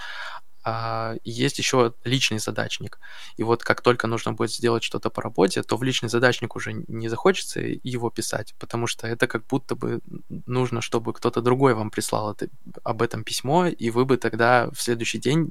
[0.65, 2.99] а, есть еще личный задачник.
[3.37, 6.73] И вот как только нужно будет сделать что-то по работе, то в личный задачник уже
[6.73, 10.01] не захочется его писать, потому что это как будто бы
[10.47, 12.49] нужно, чтобы кто-то другой вам прислал это,
[12.83, 15.51] об этом письмо, и вы бы тогда в следующий день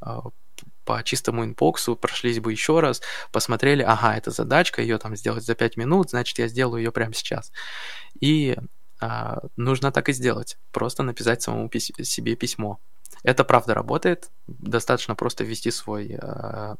[0.00, 0.22] а,
[0.84, 5.54] по чистому инбоксу прошлись бы еще раз, посмотрели, ага, это задачка, ее там сделать за
[5.54, 7.52] 5 минут, значит, я сделаю ее прямо сейчас.
[8.20, 8.56] И
[9.00, 12.80] а, нужно так и сделать, просто написать самому пись- себе письмо.
[13.22, 14.30] Это правда работает.
[14.46, 16.76] Достаточно просто ввести свой э,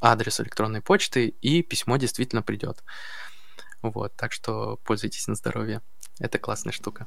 [0.00, 2.82] адрес электронной почты, и письмо действительно придет.
[3.82, 5.82] Вот, так что пользуйтесь на здоровье.
[6.18, 7.06] Это классная штука.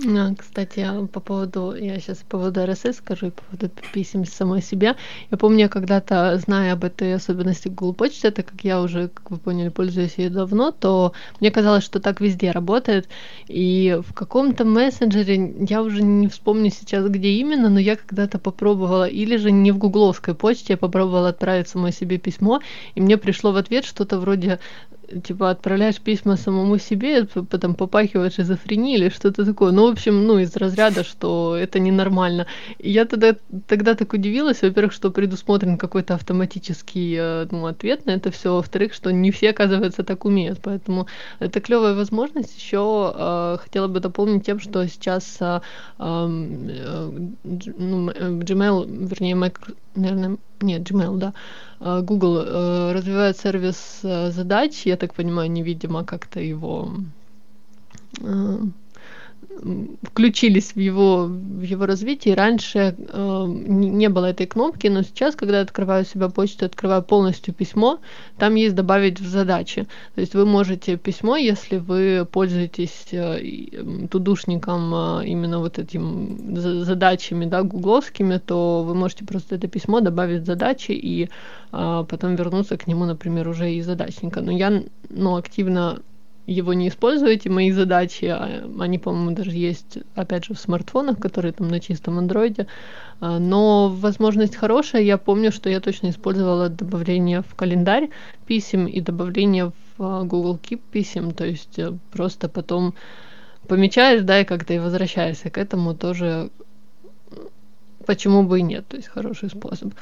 [0.00, 4.62] А, кстати, по поводу, я сейчас по поводу RSS скажу и по поводу писем самой
[4.62, 4.96] себя.
[5.30, 9.36] Я помню, когда-то, зная об этой особенности Google почты, так как я уже, как вы
[9.38, 13.08] поняли, пользуюсь ей давно, то мне казалось, что так везде работает.
[13.46, 19.08] И в каком-то мессенджере, я уже не вспомню сейчас, где именно, но я когда-то попробовала,
[19.08, 22.60] или же не в гугловской почте, я попробовала отправить самой себе письмо,
[22.94, 24.58] и мне пришло в ответ что-то вроде
[25.24, 29.72] типа отправляешь письма самому себе, потом попахиваешь шизофренией или что-то такое.
[29.72, 32.46] Ну, в общем, ну, из разряда, что это ненормально.
[32.78, 33.36] И я тогда,
[33.66, 38.94] тогда так удивилась, во-первых, что предусмотрен какой-то автоматический э, ну, ответ на это все, во-вторых,
[38.94, 40.60] что не все, оказывается, так умеют.
[40.62, 41.06] Поэтому
[41.38, 42.56] это клевая возможность.
[42.56, 45.60] Еще э, хотела бы дополнить тем, что сейчас э,
[45.98, 49.34] э, ну, Gmail, вернее,
[49.94, 51.34] наверное, нет, Gmail, да,
[51.80, 56.92] э, Google э, развивает сервис э, задач, я так понимаю, невидимо как-то его
[60.02, 62.34] включились в его, в его развитие.
[62.34, 68.00] Раньше э, не было этой кнопки, но сейчас, когда открываю себя почту, открываю полностью письмо,
[68.38, 69.86] там есть добавить в задачи.
[70.14, 77.46] То есть вы можете письмо, если вы пользуетесь э, тудушником э, именно вот этим задачами,
[77.46, 81.28] да, гугловскими, то вы можете просто это письмо добавить в задачи и
[81.72, 84.40] э, потом вернуться к нему, например, уже из задачника.
[84.40, 86.00] Но я ну, активно
[86.46, 91.52] его не используете, мои задачи, а, они, по-моему, даже есть, опять же, в смартфонах, которые
[91.52, 92.66] там на чистом андроиде,
[93.20, 98.10] а, но возможность хорошая, я помню, что я точно использовала добавление в календарь
[98.46, 102.94] писем и добавление в а, Google Keep писем, то есть э, просто потом
[103.68, 106.50] помечаешь, да, и как-то и возвращаешься к этому тоже,
[108.04, 109.94] почему бы и нет, то есть хороший способ.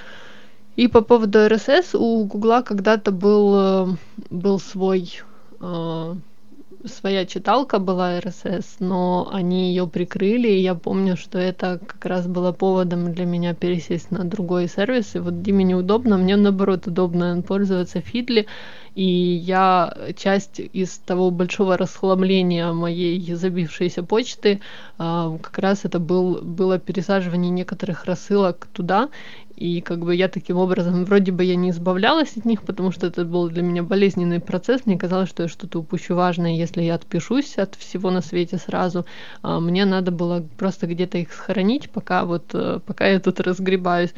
[0.77, 3.97] И по поводу RSS, у Гугла когда-то был, э,
[4.31, 5.21] был свой
[6.85, 12.27] своя читалка была RSS, но они ее прикрыли, и я помню, что это как раз
[12.27, 17.43] было поводом для меня пересесть на другой сервис, и вот Диме неудобно, мне наоборот удобно
[17.43, 18.01] пользоваться.
[18.01, 18.47] Фидли,
[19.01, 24.61] и я часть из того большого расхламления моей забившейся почты,
[24.99, 29.09] а, как раз это был, было пересаживание некоторых рассылок туда,
[29.57, 33.07] и как бы я таким образом, вроде бы я не избавлялась от них, потому что
[33.07, 34.85] это был для меня болезненный процесс.
[34.85, 39.07] Мне казалось, что я что-то упущу важное, если я отпишусь от всего на свете сразу.
[39.41, 44.13] А мне надо было просто где-то их сохранить, пока вот, э, пока я тут разгребаюсь.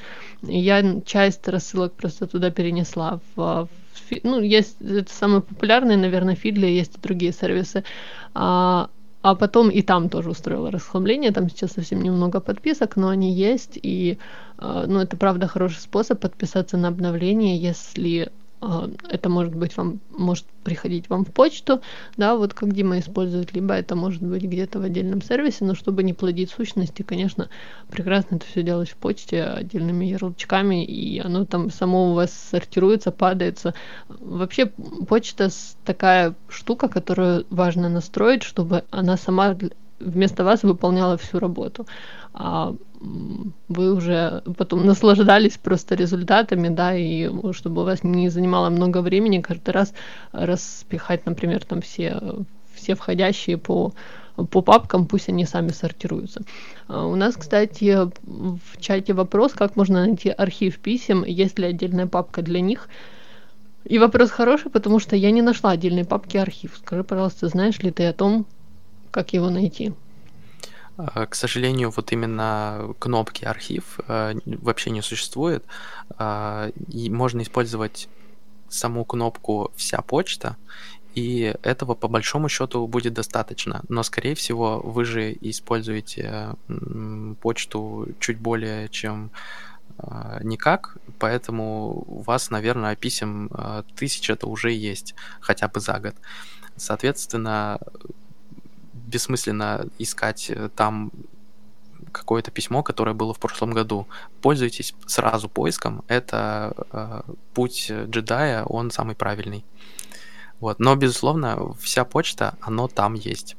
[0.46, 3.81] И я часть рассылок просто туда перенесла в, в
[4.22, 7.84] ну, есть это самые популярные, наверное, Фидли, есть и другие сервисы.
[8.34, 8.90] А,
[9.22, 13.78] а потом и там тоже устроила расхламление, там сейчас совсем немного подписок, но они есть,
[13.80, 14.18] и
[14.58, 18.32] а, ну, это правда хороший способ подписаться на обновление, если
[19.08, 21.82] это может быть вам, может приходить вам в почту,
[22.16, 26.04] да, вот как Дима использует, либо это может быть где-то в отдельном сервисе, но чтобы
[26.04, 27.48] не плодить сущности, конечно,
[27.90, 33.10] прекрасно это все делать в почте отдельными ярлычками, и оно там само у вас сортируется,
[33.10, 33.74] падается.
[34.08, 34.66] Вообще
[35.08, 35.50] почта
[35.84, 39.56] такая штука, которую важно настроить, чтобы она сама
[39.98, 41.86] вместо вас выполняла всю работу.
[42.32, 42.74] А
[43.68, 49.40] вы уже потом наслаждались просто результатами, да, и чтобы у вас не занимало много времени
[49.40, 49.92] каждый раз
[50.32, 53.92] распихать, например, там все, все входящие по
[54.50, 56.42] по папкам, пусть они сами сортируются.
[56.88, 62.06] А у нас, кстати, в чате вопрос, как можно найти архив писем, есть ли отдельная
[62.06, 62.88] папка для них.
[63.84, 66.76] И вопрос хороший, потому что я не нашла отдельной папки архив.
[66.78, 68.46] Скажи, пожалуйста, знаешь ли ты о том,
[69.10, 69.92] как его найти?
[70.96, 75.64] А, к сожалению, вот именно кнопки архив э, вообще не существует.
[76.18, 78.08] А, и можно использовать
[78.68, 80.56] саму кнопку «Вся почта»,
[81.14, 83.82] и этого по большому счету будет достаточно.
[83.88, 86.56] Но, скорее всего, вы же используете
[87.42, 89.30] почту чуть более чем
[90.42, 93.50] никак, поэтому у вас, наверное, писем
[93.94, 96.14] тысяч это уже есть хотя бы за год.
[96.76, 97.78] Соответственно,
[99.12, 101.10] бессмысленно искать э, там
[102.12, 104.06] какое-то письмо, которое было в прошлом году.
[104.40, 106.02] Пользуйтесь сразу поиском.
[106.08, 107.22] Это э,
[107.54, 109.64] путь джедая, он самый правильный.
[110.60, 110.78] Вот.
[110.78, 113.56] Но, безусловно, вся почта, оно там есть.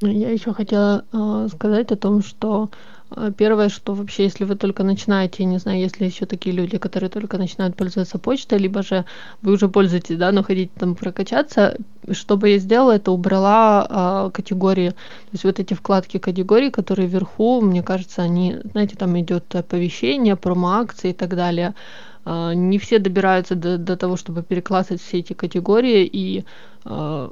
[0.00, 3.03] Я еще хотела э, сказать о том, что э,
[3.36, 7.38] первое, что вообще, если вы только начинаете, не знаю, если еще такие люди, которые только
[7.38, 9.04] начинают пользоваться почтой, либо же
[9.42, 11.76] вы уже пользуетесь, да, но хотите там прокачаться,
[12.10, 17.08] что бы я сделала, это убрала э, категории, то есть вот эти вкладки категорий, которые
[17.08, 21.74] вверху, мне кажется, они, знаете, там идет оповещение, промо-акции и так далее.
[22.24, 26.44] Э, не все добираются до, до того, чтобы переклассать все эти категории и
[26.84, 27.30] э,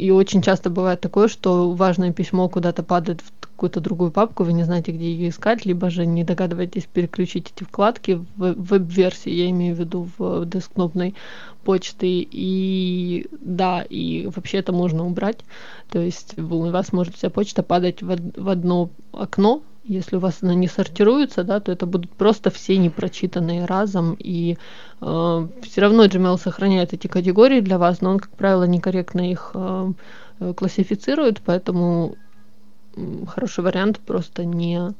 [0.00, 4.54] и очень часто бывает такое, что важное письмо куда-то падает в какую-то другую папку, вы
[4.54, 9.50] не знаете, где ее искать, либо же не догадываетесь переключить эти вкладки в веб-версии, я
[9.50, 11.14] имею в виду в десктопной
[11.64, 12.26] почты.
[12.30, 15.40] И да, и вообще это можно убрать.
[15.90, 20.38] То есть у вас может вся почта падать в, в одно окно, если у вас
[20.42, 24.56] она не сортируется, да, то это будут просто все непрочитанные разом, и
[25.00, 29.52] э, все равно Gmail сохраняет эти категории для вас, но он, как правило, некорректно их
[29.54, 29.92] э,
[30.40, 32.16] э классифицирует, поэтому
[33.26, 34.92] хороший вариант просто не,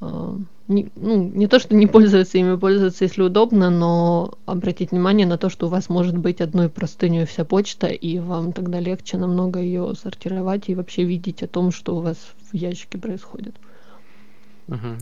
[0.00, 0.36] э,
[0.68, 5.38] не, ну, не то, что не пользоваться ими, пользоваться, если удобно, но обратить внимание на
[5.38, 9.60] то, что у вас может быть одной простыней вся почта, и вам тогда легче намного
[9.60, 12.16] ее сортировать и вообще видеть о том, что у вас
[12.52, 13.54] в ящике происходит.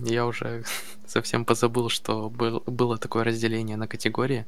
[0.05, 0.65] Я уже
[1.07, 4.47] совсем позабыл, что был, было такое разделение на категории,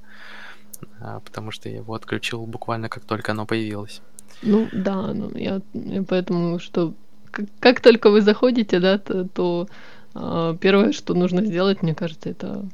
[1.01, 4.01] а, потому что я его отключил буквально как только оно появилось.
[4.43, 6.95] Ну да, ну я, я поэтому, что
[7.31, 9.69] как, как только вы заходите, да, то, то
[10.15, 12.67] а, первое, что нужно сделать, мне кажется, это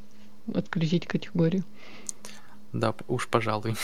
[0.54, 1.64] отключить категорию.
[2.72, 3.76] Да, уж пожалуй.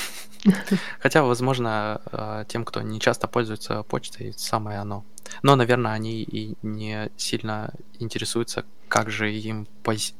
[1.00, 5.04] Хотя, возможно, а, тем, кто не часто пользуется почтой, самое оно.
[5.42, 9.66] Но, наверное, они и не сильно интересуются, как же им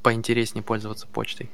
[0.03, 1.51] поинтереснее пользоваться почтой.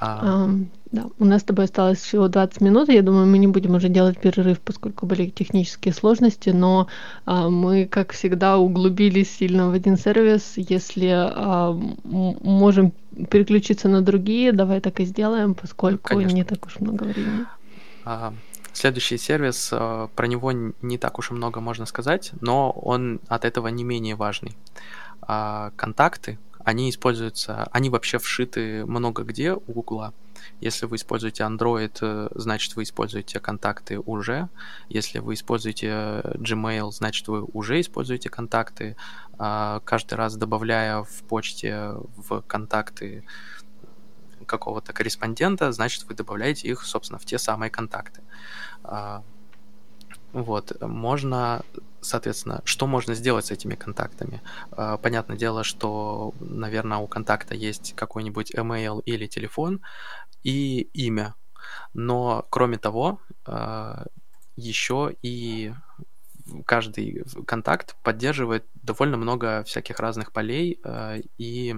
[0.00, 0.48] А...
[0.92, 2.88] да, у нас с тобой осталось всего 20 минут.
[2.88, 6.88] Я думаю, мы не будем уже делать перерыв, поскольку были технические сложности, но
[7.24, 10.54] а, мы, как всегда, углубились сильно в один сервис.
[10.56, 11.72] Если а,
[12.04, 12.92] можем
[13.30, 16.34] переключиться на другие, давай так и сделаем, поскольку Конечно.
[16.34, 17.46] не так уж много времени.
[18.04, 18.34] А,
[18.74, 23.44] следующий сервис, а, про него не так уж и много можно сказать, но он от
[23.44, 24.56] этого не менее важный.
[25.22, 30.14] А, контакты они используются, они вообще вшиты много где у Гугла.
[30.60, 34.48] Если вы используете Android, э, значит вы используете контакты уже.
[34.88, 38.96] Если вы используете Gmail, значит вы уже используете контакты.
[39.38, 43.24] А, каждый раз добавляя в почте в контакты
[44.44, 48.22] какого-то корреспондента, значит вы добавляете их, собственно, в те самые контакты.
[48.82, 49.22] А,
[50.32, 51.62] вот, можно
[52.04, 54.42] соответственно, что можно сделать с этими контактами?
[54.72, 59.80] А, понятное дело, что, наверное, у контакта есть какой-нибудь email или телефон
[60.42, 61.34] и имя.
[61.94, 64.06] Но, кроме того, а,
[64.56, 65.72] еще и
[66.66, 70.78] каждый контакт поддерживает довольно много всяких разных полей,
[71.38, 71.74] и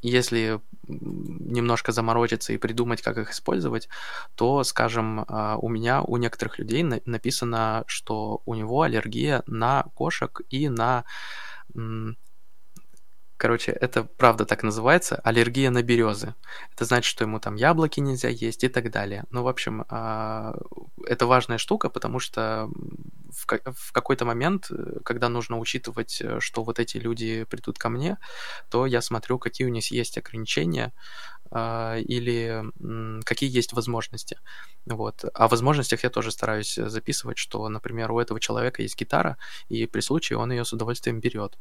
[0.00, 0.60] если
[1.00, 3.88] немножко заморочиться и придумать, как их использовать,
[4.34, 10.40] то, скажем, а, у меня, у некоторых людей написано, что у него аллергия на кошек
[10.50, 11.04] и на
[13.42, 16.34] Короче, это правда так называется, аллергия на березы.
[16.76, 19.24] Это значит, что ему там яблоки нельзя есть и так далее.
[19.32, 20.54] Ну, в общем, а,
[21.08, 22.70] это важная штука, потому что
[23.32, 24.70] в какой-то момент,
[25.04, 28.16] когда нужно учитывать, что вот эти люди придут ко мне,
[28.70, 30.92] то я смотрю, какие у них есть ограничения
[31.50, 32.62] а, или
[33.24, 34.38] какие есть возможности.
[34.86, 35.24] Вот.
[35.34, 39.36] О возможностях я тоже стараюсь записывать, что, например, у этого человека есть гитара,
[39.68, 41.58] и при случае он ее с удовольствием берет.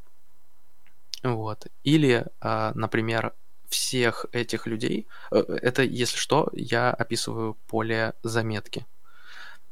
[1.24, 1.68] Вот.
[1.84, 3.34] Или, а, например,
[3.70, 8.86] всех этих людей, э, это, если что, я описываю поле заметки.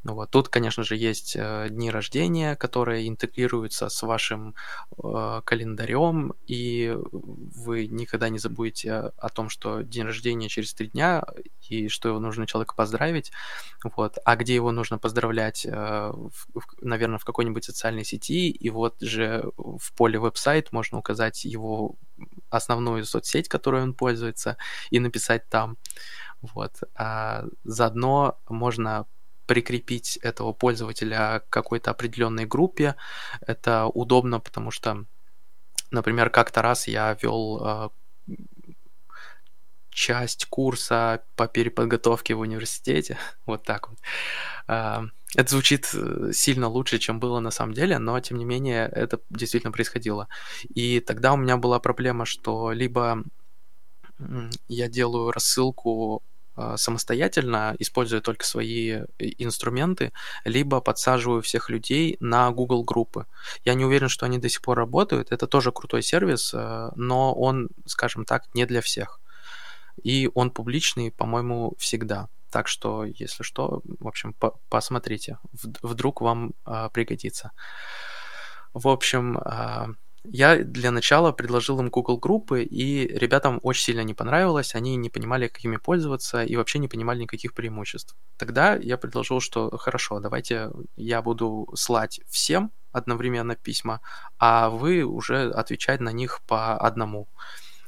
[0.04, 0.30] Ну вот.
[0.32, 4.56] Тут, конечно же, есть э, дни рождения, которые интегрируются с вашим
[4.97, 11.26] э, календарем, и вы никогда не забудете о том, что день рождения через три дня,
[11.68, 13.32] и что его нужно человеку поздравить.
[13.84, 14.18] Вот.
[14.24, 19.02] А где его нужно поздравлять, э, в, в, наверное, в какой-нибудь социальной сети, и вот
[19.02, 21.95] же в поле веб-сайт можно указать его
[22.50, 24.56] основную соцсеть, которой он пользуется,
[24.91, 25.78] и написать там.
[26.41, 26.72] Вот.
[26.95, 29.06] А заодно можно
[29.50, 32.95] прикрепить этого пользователя к какой-то определенной группе.
[33.41, 35.06] Это удобно, потому что,
[35.89, 38.36] например, как-то раз я вел э,
[39.89, 43.18] часть курса по переподготовке в университете.
[43.47, 43.97] вот так вот.
[44.68, 45.02] Э,
[45.36, 49.20] это звучит э, сильно лучше, чем было на самом деле, но тем не менее это
[49.32, 50.28] действительно происходило.
[50.76, 53.24] И тогда у меня была проблема, что либо
[54.68, 56.22] я делаю рассылку
[56.78, 59.05] самостоятельно, используя только свои э,
[59.38, 60.12] инструменты,
[60.45, 63.26] либо подсаживаю всех людей на Google группы.
[63.66, 65.32] Я не уверен, что они до сих пор работают.
[65.32, 69.20] Это тоже крутой сервис, э, но он, скажем так, не для всех.
[70.03, 72.28] И он публичный, по-моему, всегда.
[72.51, 77.51] Так что, если что, в общем, по посмотрите, вдруг вам э, пригодится.
[78.74, 79.88] В общем, э,
[80.24, 85.09] я для начала предложил им Google группы, и ребятам очень сильно не понравилось, они не
[85.09, 88.15] понимали, какими пользоваться, и вообще не понимали никаких преимуществ.
[88.38, 94.01] Тогда я предложил, что хорошо, давайте я буду слать всем одновременно письма,
[94.38, 97.28] а вы уже отвечать на них по одному.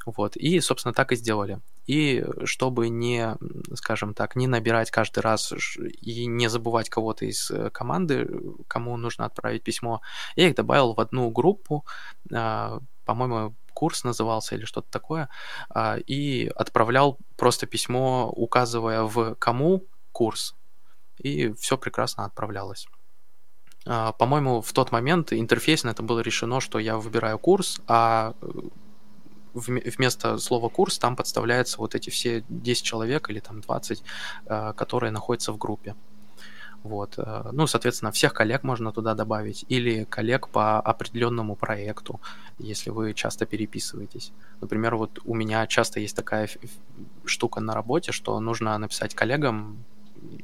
[0.05, 0.35] Вот.
[0.35, 1.59] И, собственно, так и сделали.
[1.87, 3.35] И чтобы не,
[3.75, 5.53] скажем так, не набирать каждый раз
[6.01, 8.29] и не забывать кого-то из э, команды,
[8.67, 10.01] кому нужно отправить письмо,
[10.35, 11.85] я их добавил в одну группу,
[12.33, 15.27] а, по-моему, курс назывался или что-то такое,
[15.69, 20.55] а, и отправлял просто письмо, указывая в кому курс,
[21.17, 22.87] и все прекрасно отправлялось.
[23.85, 28.35] А, по-моему, в тот момент интерфейсно это было решено, что я выбираю курс, а
[29.53, 34.03] вместо слова курс там подставляются вот эти все 10 человек или там 20,
[34.45, 35.95] э, которые находятся в группе.
[36.83, 37.15] Вот.
[37.17, 42.19] Э, ну, соответственно, всех коллег можно туда добавить или коллег по определенному проекту,
[42.57, 44.31] если вы часто переписываетесь.
[44.61, 46.49] Например, вот у меня часто есть такая
[47.25, 49.83] штука на работе, что нужно написать коллегам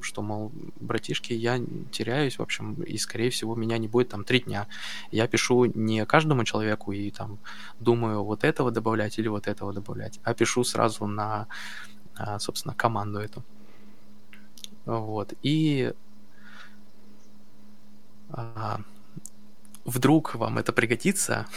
[0.01, 1.59] что, мол, братишки, я
[1.91, 4.67] теряюсь, в общем, и, скорее всего, меня не будет там три дня.
[5.11, 7.39] Я пишу не каждому человеку и там
[7.79, 11.47] думаю вот этого добавлять или вот этого добавлять, а пишу сразу на,
[12.15, 13.43] а, собственно, команду эту.
[14.85, 15.33] Вот.
[15.43, 15.93] И
[18.29, 18.81] а,
[19.85, 21.47] вдруг вам это пригодится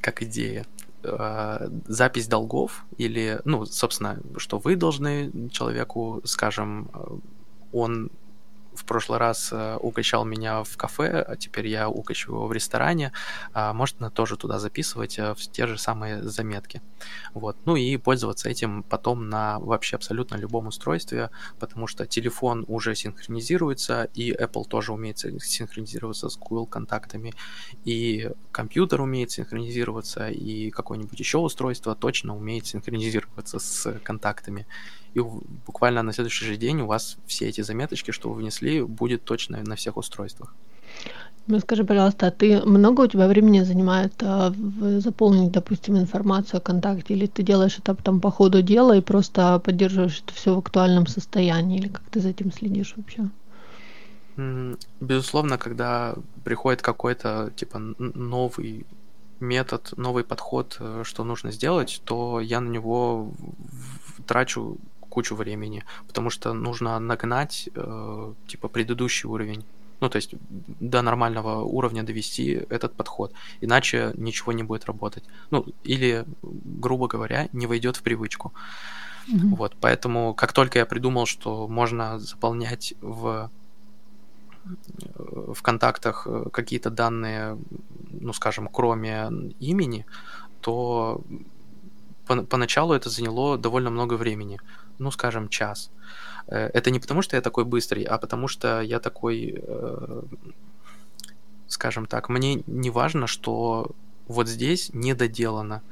[0.00, 0.66] как идея,
[1.02, 6.90] а, запись долгов или, ну, собственно, что вы должны человеку, скажем,
[7.76, 8.10] он
[8.76, 13.12] в прошлый раз э, угощал меня в кафе, а теперь я угощу его в ресторане,
[13.52, 16.82] а, можно тоже туда записывать э, те же самые заметки.
[17.34, 17.56] Вот.
[17.64, 24.04] Ну и пользоваться этим потом на вообще абсолютно любом устройстве, потому что телефон уже синхронизируется,
[24.14, 27.34] и Apple тоже умеет синхронизироваться с Google контактами,
[27.84, 34.66] и компьютер умеет синхронизироваться, и какое-нибудь еще устройство точно умеет синхронизироваться с контактами
[35.16, 35.20] и
[35.66, 39.62] буквально на следующий же день у вас все эти заметочки, что вы внесли, будет точно
[39.62, 40.54] на всех устройствах.
[41.46, 44.52] Ну, скажи, пожалуйста, а ты много у тебя времени занимает а,
[44.98, 49.58] заполнить, допустим, информацию о контакте, или ты делаешь это там по ходу дела и просто
[49.60, 53.30] поддерживаешь это все в актуальном состоянии, или как ты за этим следишь вообще?
[55.00, 56.14] Безусловно, когда
[56.44, 58.84] приходит какой-то типа новый
[59.40, 63.32] метод, новый подход, э, что нужно сделать, то я на него
[64.26, 64.78] трачу
[65.16, 69.64] кучу времени, потому что нужно нагнать э, типа предыдущий уровень.
[70.00, 70.34] Ну, то есть
[70.80, 73.32] до нормального уровня довести этот подход.
[73.62, 75.24] Иначе ничего не будет работать.
[75.50, 76.24] Ну, или,
[76.82, 78.52] грубо говоря, не войдет в привычку.
[79.28, 79.56] Mm-hmm.
[79.56, 83.50] Вот, поэтому как только я придумал, что можно заполнять в
[85.54, 87.56] в контактах э, какие-то данные,
[88.20, 90.04] ну, скажем, кроме имени,
[90.60, 91.20] то
[92.26, 94.58] поначалу это заняло довольно много времени
[94.98, 95.90] ну, скажем, час.
[96.46, 100.22] Э, это не потому, что я такой быстрый, а потому что я такой, э,
[101.68, 103.90] скажем так, мне не важно, что
[104.28, 105.82] вот здесь недоделано.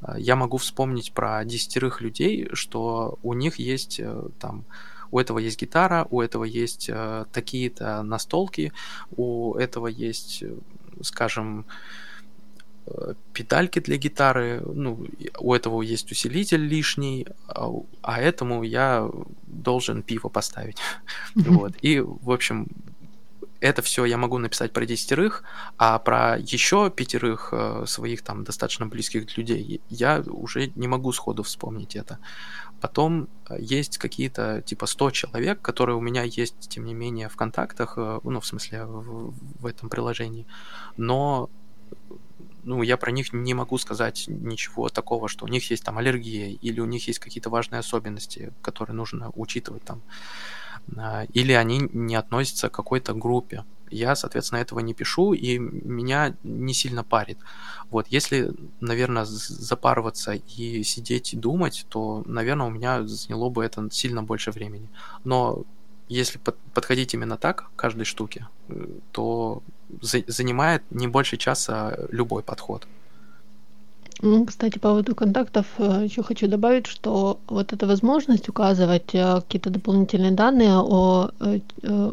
[0.00, 4.00] Э, я могу вспомнить про десятерых людей, что у них есть
[4.38, 4.64] там
[5.10, 6.90] у этого есть гитара, у этого есть
[7.32, 8.72] такие-то настолки,
[9.14, 10.42] у этого есть,
[11.02, 12.11] скажем, Э,
[13.32, 15.06] педальки для гитары, ну,
[15.38, 17.70] у этого есть усилитель лишний, а,
[18.02, 19.08] а этому я
[19.46, 20.78] должен пиво поставить.
[21.34, 21.74] Вот.
[21.82, 22.66] И, в общем,
[23.60, 25.44] это все я могу написать про десятерых,
[25.78, 31.42] а про еще пятерых э, своих там достаточно близких людей я уже не могу сходу
[31.44, 32.18] вспомнить это.
[32.80, 37.36] Потом э, есть какие-то типа 100 человек, которые у меня есть, тем не менее, в
[37.36, 40.46] контактах, ну, в смысле, в, в этом приложении.
[40.96, 41.48] Но
[42.62, 46.48] ну, я про них не могу сказать ничего такого, что у них есть там аллергия
[46.48, 50.00] или у них есть какие-то важные особенности, которые нужно учитывать там.
[50.96, 53.64] А, или они не относятся к какой-то группе.
[53.90, 57.38] Я, соответственно, этого не пишу, и меня не сильно парит.
[57.90, 63.88] Вот, если, наверное, запарываться и сидеть и думать, то, наверное, у меня заняло бы это
[63.90, 64.88] сильно больше времени.
[65.24, 65.64] Но
[66.08, 69.62] если под, подходить именно так к каждой штуке, э, то
[70.00, 72.86] за, занимает не больше часа любой подход.
[74.24, 79.40] Ну, кстати, по поводу контактов э, еще хочу добавить, что вот эта возможность указывать э,
[79.40, 81.30] какие-то дополнительные данные о,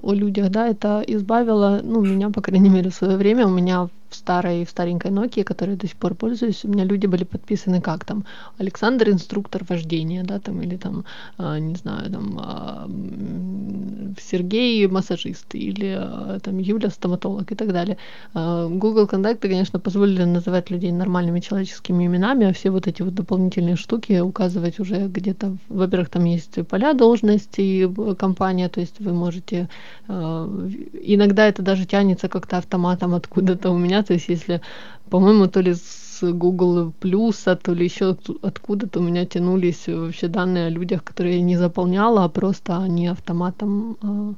[0.02, 3.90] о людях, да, это избавило, ну, меня, по крайней мере, в свое время, у меня
[4.10, 7.82] в старой, в старенькой Nokia, которой до сих пор пользуюсь, у меня люди были подписаны
[7.82, 8.26] как там
[8.58, 11.06] Александр инструктор вождения, да, там, или там,
[11.38, 17.98] э, не знаю, там, э, Сергей массажист, или э, там Юля стоматолог и так далее.
[18.34, 23.76] Google контакты, конечно, позволили называть людей нормальными человеческими именами, а все вот эти вот дополнительные
[23.76, 29.70] штуки указывать уже где-то, во-первых, там есть поля должности компания, то есть вы можете,
[30.08, 34.62] иногда это даже тянется как-то автоматом откуда-то у меня то есть если,
[35.10, 35.74] по-моему, то ли
[36.20, 41.38] с Google Плюса, то ли еще откуда-то у меня тянулись вообще данные о людях, которые
[41.38, 44.34] я не заполняла, а просто они автоматом э,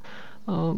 [0.48, 0.76] э,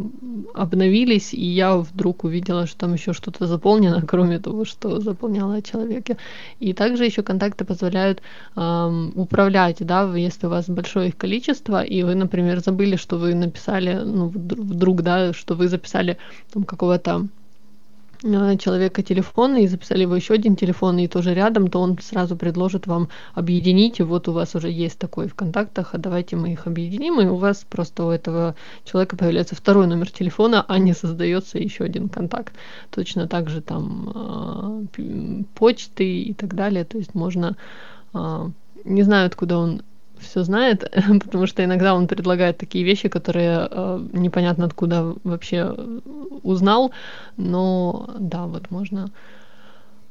[0.54, 5.62] обновились, и я вдруг увидела, что там еще что-то заполнено, кроме того, что заполняла о
[5.62, 6.18] человеке.
[6.60, 8.22] И также еще контакты позволяют
[8.56, 13.36] э, управлять, да, если у вас большое их количество, и вы, например, забыли, что вы
[13.36, 16.18] написали, ну, вдруг, да, что вы записали
[16.54, 17.28] там какого-то
[18.24, 22.88] человека телефон и записали его еще один телефон и тоже рядом, то он сразу предложит
[22.88, 26.66] вам объединить, и вот у вас уже есть такой в контактах, а давайте мы их
[26.66, 28.56] объединим, и у вас просто у этого
[28.86, 32.54] человека появляется второй номер телефона, а не создается еще один контакт.
[32.92, 37.58] Точно так же там э, почты и так далее, то есть можно,
[38.14, 38.50] э,
[38.86, 39.82] не знаю, откуда он
[40.24, 40.92] все знает,
[41.24, 45.76] потому что иногда он предлагает такие вещи, которые э, непонятно откуда вообще
[46.44, 46.92] узнал,
[47.38, 49.12] но да, вот можно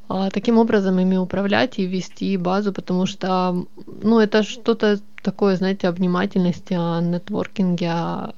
[0.08, 3.66] э, таким образом ими управлять и вести базу, потому что,
[4.02, 8.32] ну, это что-то такое, знаете, о внимательности, о нетворкинге, о,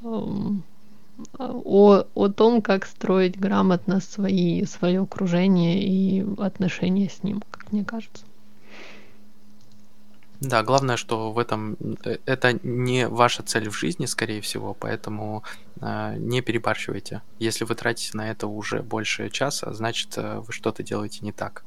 [1.39, 7.85] о, о том, как строить грамотно свои, свое окружение и отношения с ним, как мне
[7.85, 8.25] кажется.
[10.49, 15.42] Да, главное, что в этом э, это не ваша цель в жизни, скорее всего, поэтому
[15.80, 17.22] э, не перебарщивайте.
[17.38, 21.64] Если вы тратите на это уже больше часа, значит э, вы что-то делаете не так.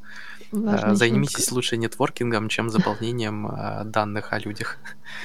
[0.52, 4.78] Важно Займитесь лучше нетворкингом, чем заполнением э, данных о людях.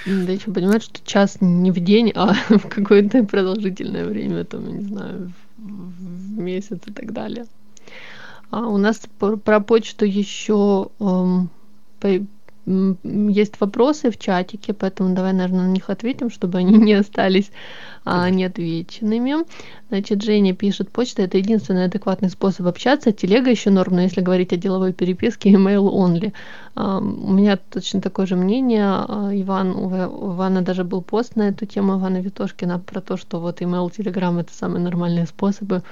[0.07, 4.85] Да еще понимать, что час не в день, а в какое-то продолжительное время, там, не
[4.85, 7.47] знаю, в месяц и так далее.
[8.51, 11.49] А у нас про почту еще эм,
[12.65, 17.51] есть вопросы в чатике, поэтому давай, наверное, на них ответим, чтобы они не остались
[18.05, 19.45] а, неотвеченными.
[19.89, 23.13] Значит, Женя пишет, почта это единственный адекватный способ общаться.
[23.13, 26.33] Телега еще норм, но если говорить о деловой переписке, email only.
[26.75, 28.87] А, у меня точно такое же мнение.
[28.87, 29.89] А, Иван, у
[30.35, 34.41] Ивана даже был пост на эту тему Ивана Витошкина про то, что вот email, telegram
[34.41, 35.83] это самые нормальные способы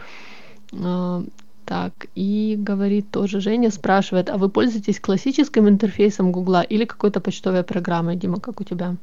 [0.72, 1.24] а,
[1.70, 7.62] так, и говорит тоже Женя, спрашивает, а вы пользуетесь классическим интерфейсом Гугла или какой-то почтовой
[7.62, 8.96] программой, Дима, как у тебя?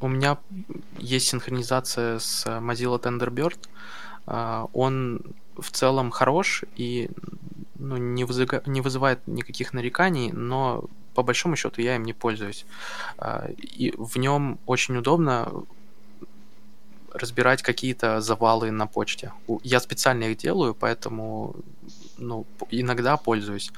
[0.00, 0.38] У меня
[0.98, 3.58] есть синхронизация с Mozilla Thunderbird.
[4.26, 5.20] А, он
[5.56, 7.08] в целом хорош и
[7.78, 10.84] ну, не, вызыва, не вызывает никаких нареканий, но
[11.14, 12.66] по большому счету я им не пользуюсь.
[13.18, 13.48] А,
[13.78, 15.48] и в нем очень удобно
[17.14, 19.32] разбирать какие-то завалы на почте.
[19.62, 21.54] Я специально их делаю, поэтому
[22.18, 23.72] ну, иногда пользуюсь.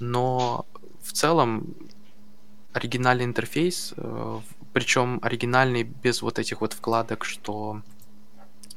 [0.00, 0.66] Но
[1.02, 1.74] в целом
[2.72, 4.40] оригинальный интерфейс, э,
[4.72, 7.80] причем оригинальный без вот этих вот вкладок, что...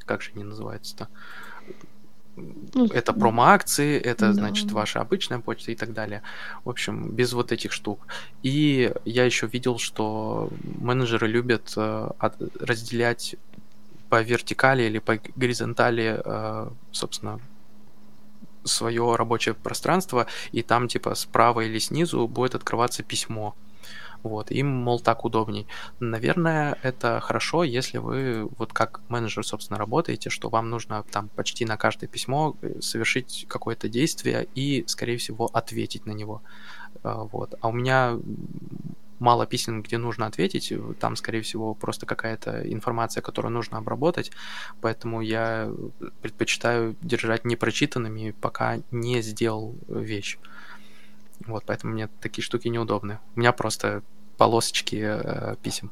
[0.06, 1.10] Как же они называются-то?
[2.38, 4.34] Ну, это промо-акции, это, да.
[4.34, 6.22] значит, ваша обычная почта и так далее.
[6.64, 8.08] В общем, без вот этих штук.
[8.44, 12.10] И я еще видел, что менеджеры любят э,
[12.60, 13.36] разделять
[14.10, 17.40] по вертикали или по горизонтали, э, собственно,
[18.64, 23.56] свое рабочее пространство, и там типа справа или снизу будет открываться письмо.
[24.24, 25.68] Вот, им, мол, так удобней.
[26.00, 31.66] Наверное, это хорошо, если вы вот как менеджер, собственно, работаете, что вам нужно там почти
[31.66, 36.42] на каждое письмо э, совершить какое-то действие и, скорее всего, ответить на него.
[37.04, 37.54] Э, вот.
[37.62, 38.18] А у меня
[39.20, 44.32] мало писем, где нужно ответить, там, скорее всего, просто какая-то информация, которую нужно обработать,
[44.82, 45.72] поэтому я
[46.22, 50.38] предпочитаю держать непрочитанными, пока не сделал вещь.
[51.46, 53.20] Вот, поэтому мне такие штуки неудобны.
[53.36, 54.02] У меня просто
[54.38, 55.92] полосочки э, писем.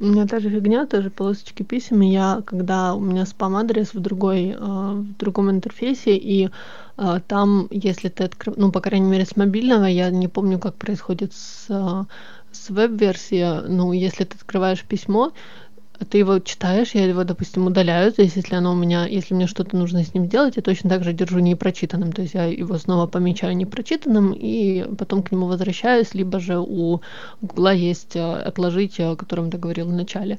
[0.00, 2.02] У меня та же фигня, тоже полосочки писем.
[2.02, 6.50] И я, когда у меня спам-адрес в другой, э, в другом интерфейсе, и
[6.98, 10.74] э, там, если ты открываешь, ну, по крайней мере, с мобильного, я не помню, как
[10.74, 12.04] происходит с, э,
[12.50, 15.32] с веб-версии, ну, если ты открываешь письмо,
[16.08, 19.46] ты его читаешь, я его, допустим, удаляю, то есть если оно у меня, если мне
[19.46, 22.78] что-то нужно с ним сделать, я точно так же держу непрочитанным, то есть я его
[22.78, 27.00] снова помечаю непрочитанным и потом к нему возвращаюсь, либо же у
[27.40, 30.38] Гугла есть э, отложить, о котором ты говорил в начале.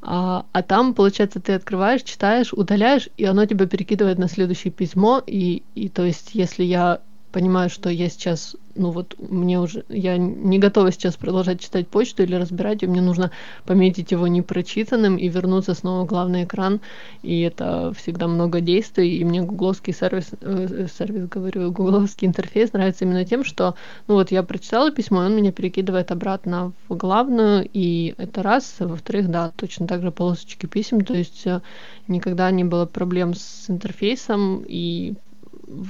[0.00, 5.22] А, а там, получается, ты открываешь, читаешь, удаляешь, и оно тебя перекидывает на следующее письмо,
[5.24, 7.00] и, и то есть если я
[7.32, 12.22] понимаю, что я сейчас, ну вот мне уже, я не готова сейчас продолжать читать почту
[12.22, 13.30] или разбирать, и мне нужно
[13.64, 16.80] пометить его непрочитанным и вернуться снова в главный экран,
[17.22, 23.04] и это всегда много действий, и мне гугловский сервис, э, сервис, говорю, гугловский интерфейс нравится
[23.04, 23.74] именно тем, что,
[24.06, 28.76] ну вот я прочитала письмо, и он меня перекидывает обратно в главную, и это раз,
[28.78, 31.62] во-вторых, да, точно так же полосочки писем, то есть э,
[32.08, 35.14] никогда не было проблем с интерфейсом, и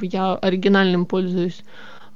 [0.03, 1.63] я оригинальным пользуюсь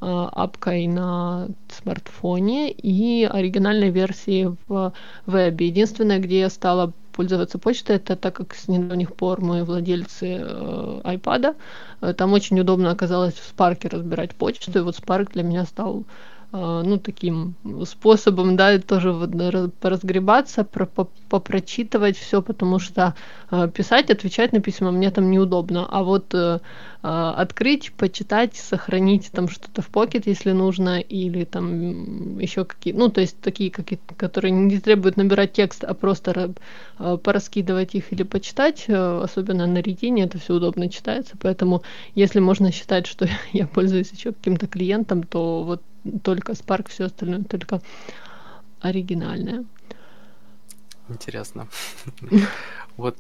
[0.01, 4.93] э, апкой на смартфоне и оригинальной версией в
[5.27, 5.67] вебе.
[5.67, 11.01] Единственное, где я стала пользоваться почтой, это так как с недавних пор мы владельцы э,
[11.05, 11.57] iPad,
[12.03, 16.05] э, там очень удобно оказалось в Spark разбирать почту, и вот Spark для меня стал
[16.53, 17.55] а, ну, таким
[17.85, 19.31] способом, да, тоже вот
[19.81, 23.15] поразгребаться, про, попрочитывать все, потому что
[23.51, 26.61] а, писать, отвечать на письма мне там неудобно, а вот э, а,
[27.03, 33.21] открыть, почитать, сохранить там что-то в покет, если нужно, или там еще какие, ну, то
[33.21, 36.55] есть такие, какие, которые не требуют набирать текст, а просто
[36.97, 41.83] пораскидывать их или почитать, э, особенно на ретине, это все удобно читается, поэтому
[42.15, 45.83] если можно считать, что я пользуюсь еще каким-то клиентом, то вот
[46.23, 47.81] только Spark, все остальное только
[48.81, 49.65] оригинальное.
[51.09, 51.69] Интересно.
[52.97, 53.15] Вот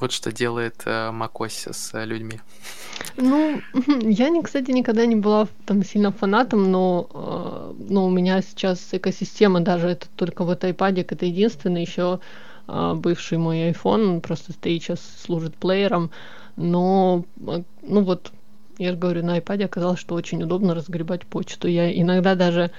[0.00, 2.40] вот что делает э, macOS с людьми.
[3.16, 3.60] Ну,
[4.00, 9.60] я, кстати, никогда не была там сильно фанатом, но, э, но у меня сейчас экосистема
[9.60, 12.20] даже, это только вот iPad, это единственный еще
[12.68, 16.10] э, бывший мой iPhone, он просто стоит сейчас, служит плеером,
[16.56, 18.32] но, ну вот,
[18.78, 21.68] я же говорю, на iPad оказалось, что очень удобно разгребать почту.
[21.68, 22.70] Я иногда даже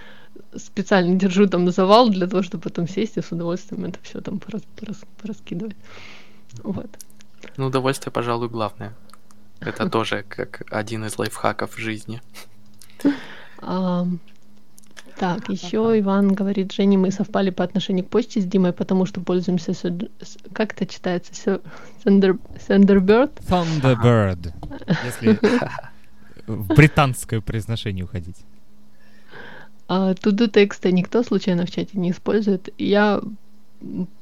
[0.55, 4.39] специально держу там завал для того, чтобы потом сесть и с удовольствием это все там
[4.39, 4.63] порас,
[5.21, 5.75] пораскидывать.
[6.63, 6.89] Вот.
[7.57, 8.93] Ну, удовольствие, пожалуй, главное.
[9.59, 12.21] Это тоже как один из лайфхаков в жизни.
[15.17, 19.21] Так, еще Иван говорит, Женя, мы совпали по отношению к почте с Димой, потому что
[19.21, 19.73] пользуемся,
[20.51, 21.61] как это читается,
[22.03, 23.31] Thunder, Thunderbird?
[23.47, 24.51] Thunderbird,
[25.05, 25.39] если
[26.47, 28.37] в британское произношение уходить.
[29.87, 32.69] А, туду текста никто случайно в чате не использует.
[32.77, 33.21] Я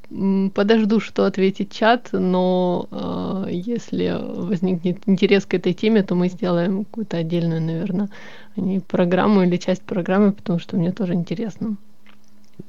[0.09, 6.85] подожду, что ответит чат, но э, если возникнет интерес к этой теме, то мы сделаем
[6.85, 8.09] какую-то отдельную, наверное,
[8.55, 11.77] не программу или часть программы, потому что мне тоже интересно.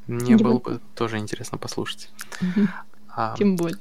[0.07, 2.11] Мне Тем было бы тоже интересно послушать.
[3.09, 3.79] А, Тем более.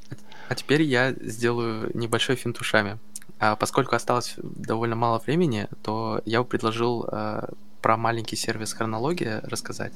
[0.48, 2.98] А теперь я сделаю небольшой финт ушами.
[3.40, 7.48] А поскольку осталось довольно мало времени, то я бы предложил э,
[7.82, 9.94] про маленький сервис хронология рассказать.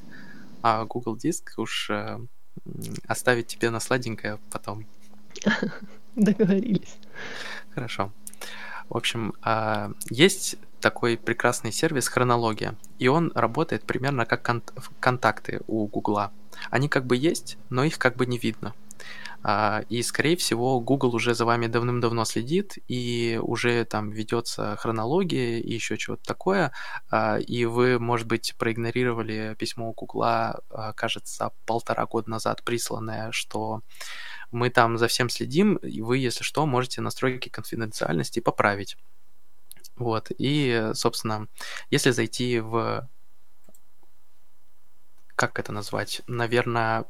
[0.62, 2.20] А Google Диск уж э,
[3.08, 4.86] оставить тебе на сладенькое потом.
[6.16, 6.98] Договорились.
[7.74, 8.12] Хорошо.
[8.90, 14.64] В общем, э, есть такой прекрасный сервис хронология, и он работает примерно как кон-
[15.00, 16.32] контакты у Гугла.
[16.70, 18.74] Они как бы есть, но их как бы не видно.
[19.44, 25.60] А, и, скорее всего, Google уже за вами давным-давно следит, и уже там ведется хронология
[25.60, 26.72] и еще чего-то такое.
[27.12, 33.32] А, и вы, может быть, проигнорировали письмо у Google, а, кажется, полтора года назад присланное,
[33.32, 33.82] что
[34.52, 38.98] мы там за всем следим, и вы, если что, можете настройки конфиденциальности поправить.
[39.96, 41.48] Вот, и, собственно,
[41.92, 43.08] если зайти в
[45.36, 46.22] как это назвать?
[46.28, 47.06] Наверное,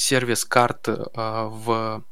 [0.00, 2.02] сервис карт э, в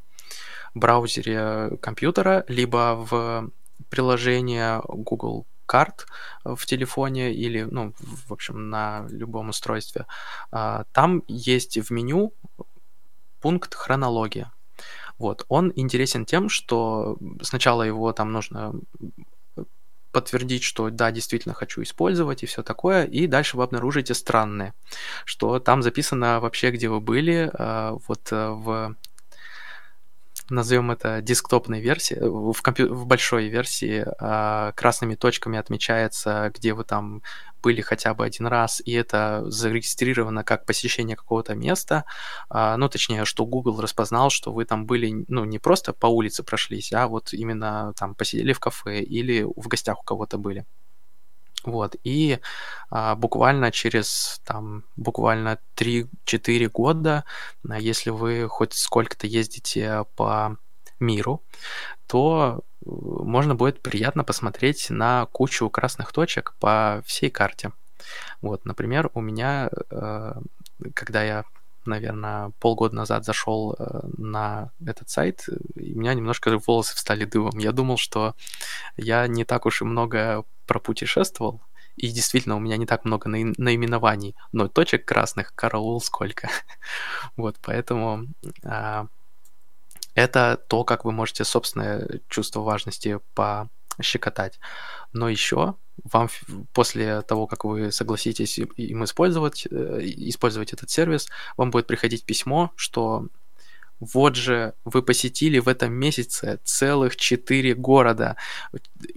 [0.74, 3.50] браузере компьютера, либо в
[3.90, 6.06] приложение Google карт
[6.44, 10.06] в телефоне или, ну, в общем, на любом устройстве.
[10.50, 12.32] А, там есть в меню
[13.40, 14.50] пункт хронология.
[15.18, 18.72] Вот, он интересен тем, что сначала его там нужно
[20.12, 24.74] подтвердить, что да, действительно хочу использовать и все такое, и дальше вы обнаружите странное,
[25.24, 28.96] что там записано вообще, где вы были, а, вот э, в
[30.50, 36.84] назовем это десктопной версии, в, компью- в большой версии э, красными точками отмечается, где вы
[36.84, 37.22] там
[37.62, 42.04] были хотя бы один раз, и это зарегистрировано как посещение какого-то места,
[42.50, 46.42] э, ну, точнее, что Google распознал, что вы там были, ну, не просто по улице
[46.42, 50.66] прошлись, а вот именно там посидели в кафе или в гостях у кого-то были.
[51.64, 52.38] Вот, и
[52.90, 57.24] а, буквально через там буквально 3-4 года,
[57.68, 60.56] а, если вы хоть сколько-то ездите по
[61.00, 61.42] миру,
[62.06, 67.72] то можно будет приятно посмотреть на кучу красных точек по всей карте.
[68.40, 70.32] Вот, например, у меня, э,
[70.94, 71.44] когда я
[71.84, 77.58] наверное, полгода назад зашел э, на этот сайт, у меня немножко волосы встали дыбом.
[77.58, 78.34] Я думал, что
[78.96, 81.62] я не так уж и много пропутешествовал,
[81.96, 86.48] и действительно у меня не так много наименований, но точек красных караул сколько.
[87.36, 88.26] вот, поэтому
[88.64, 89.06] а,
[90.18, 94.58] это то, как вы можете собственное чувство важности пощекотать.
[95.12, 96.28] Но еще вам
[96.72, 102.72] после того, как вы согласитесь им использовать, э, использовать этот сервис, вам будет приходить письмо,
[102.74, 103.28] что
[104.00, 108.36] вот же вы посетили в этом месяце целых 4 города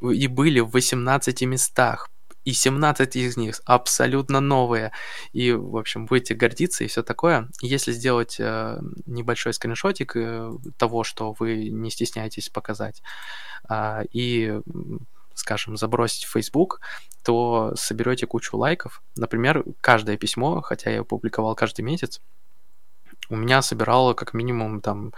[0.01, 2.09] и были в 18 местах.
[2.43, 4.91] И 17 из них абсолютно новые.
[5.31, 7.49] И, в общем, будете гордиться и все такое.
[7.61, 13.03] Если сделать э, небольшой скриншотик э, того, что вы не стесняетесь показать,
[13.69, 14.59] э, и
[15.35, 16.81] скажем, забросить в Facebook,
[17.23, 19.01] то соберете кучу лайков.
[19.15, 22.21] Например, каждое письмо, хотя я его публиковал каждый месяц,
[23.29, 25.13] у меня собирало как минимум там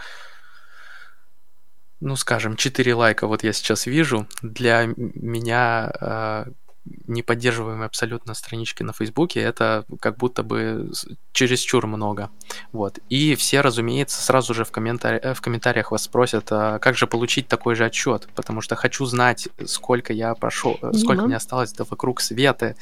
[1.99, 4.27] ну, скажем, 4 лайка вот я сейчас вижу.
[4.41, 6.45] Для меня э,
[6.85, 10.91] неподдерживаемые абсолютно странички на Фейсбуке, это как будто бы
[11.31, 12.29] чересчур много.
[12.71, 12.99] Вот.
[13.09, 15.19] И все, разумеется, сразу же в, комментари...
[15.21, 19.05] Э, в комментариях вас спросят, а как же получить такой же отчет, потому что хочу
[19.05, 20.77] знать, сколько я прошел.
[20.81, 22.75] Э, сколько мне осталось до вокруг света.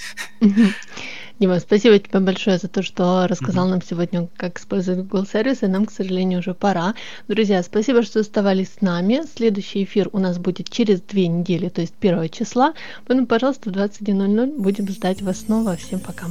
[1.42, 3.72] Дима, спасибо тебе большое за то, что рассказал mm-hmm.
[3.72, 5.68] нам сегодня, как использовать Google сервисы.
[5.68, 6.94] Нам, к сожалению, уже пора.
[7.28, 9.24] Друзья, спасибо, что оставались с нами.
[9.36, 12.76] Следующий эфир у нас будет через две недели, то есть 1 числа.
[13.08, 15.76] Поэтому, пожалуйста, в 21.00 будем ждать вас снова.
[15.78, 16.28] Всем пока.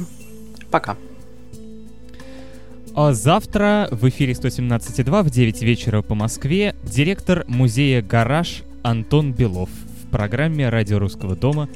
[0.71, 0.95] Пока.
[2.95, 9.69] А завтра в эфире 117.2 в 9 вечера по Москве директор музея «Гараж» Антон Белов
[10.03, 11.67] в программе «Радио Русского дома»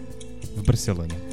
[0.55, 1.24] в Барселоне.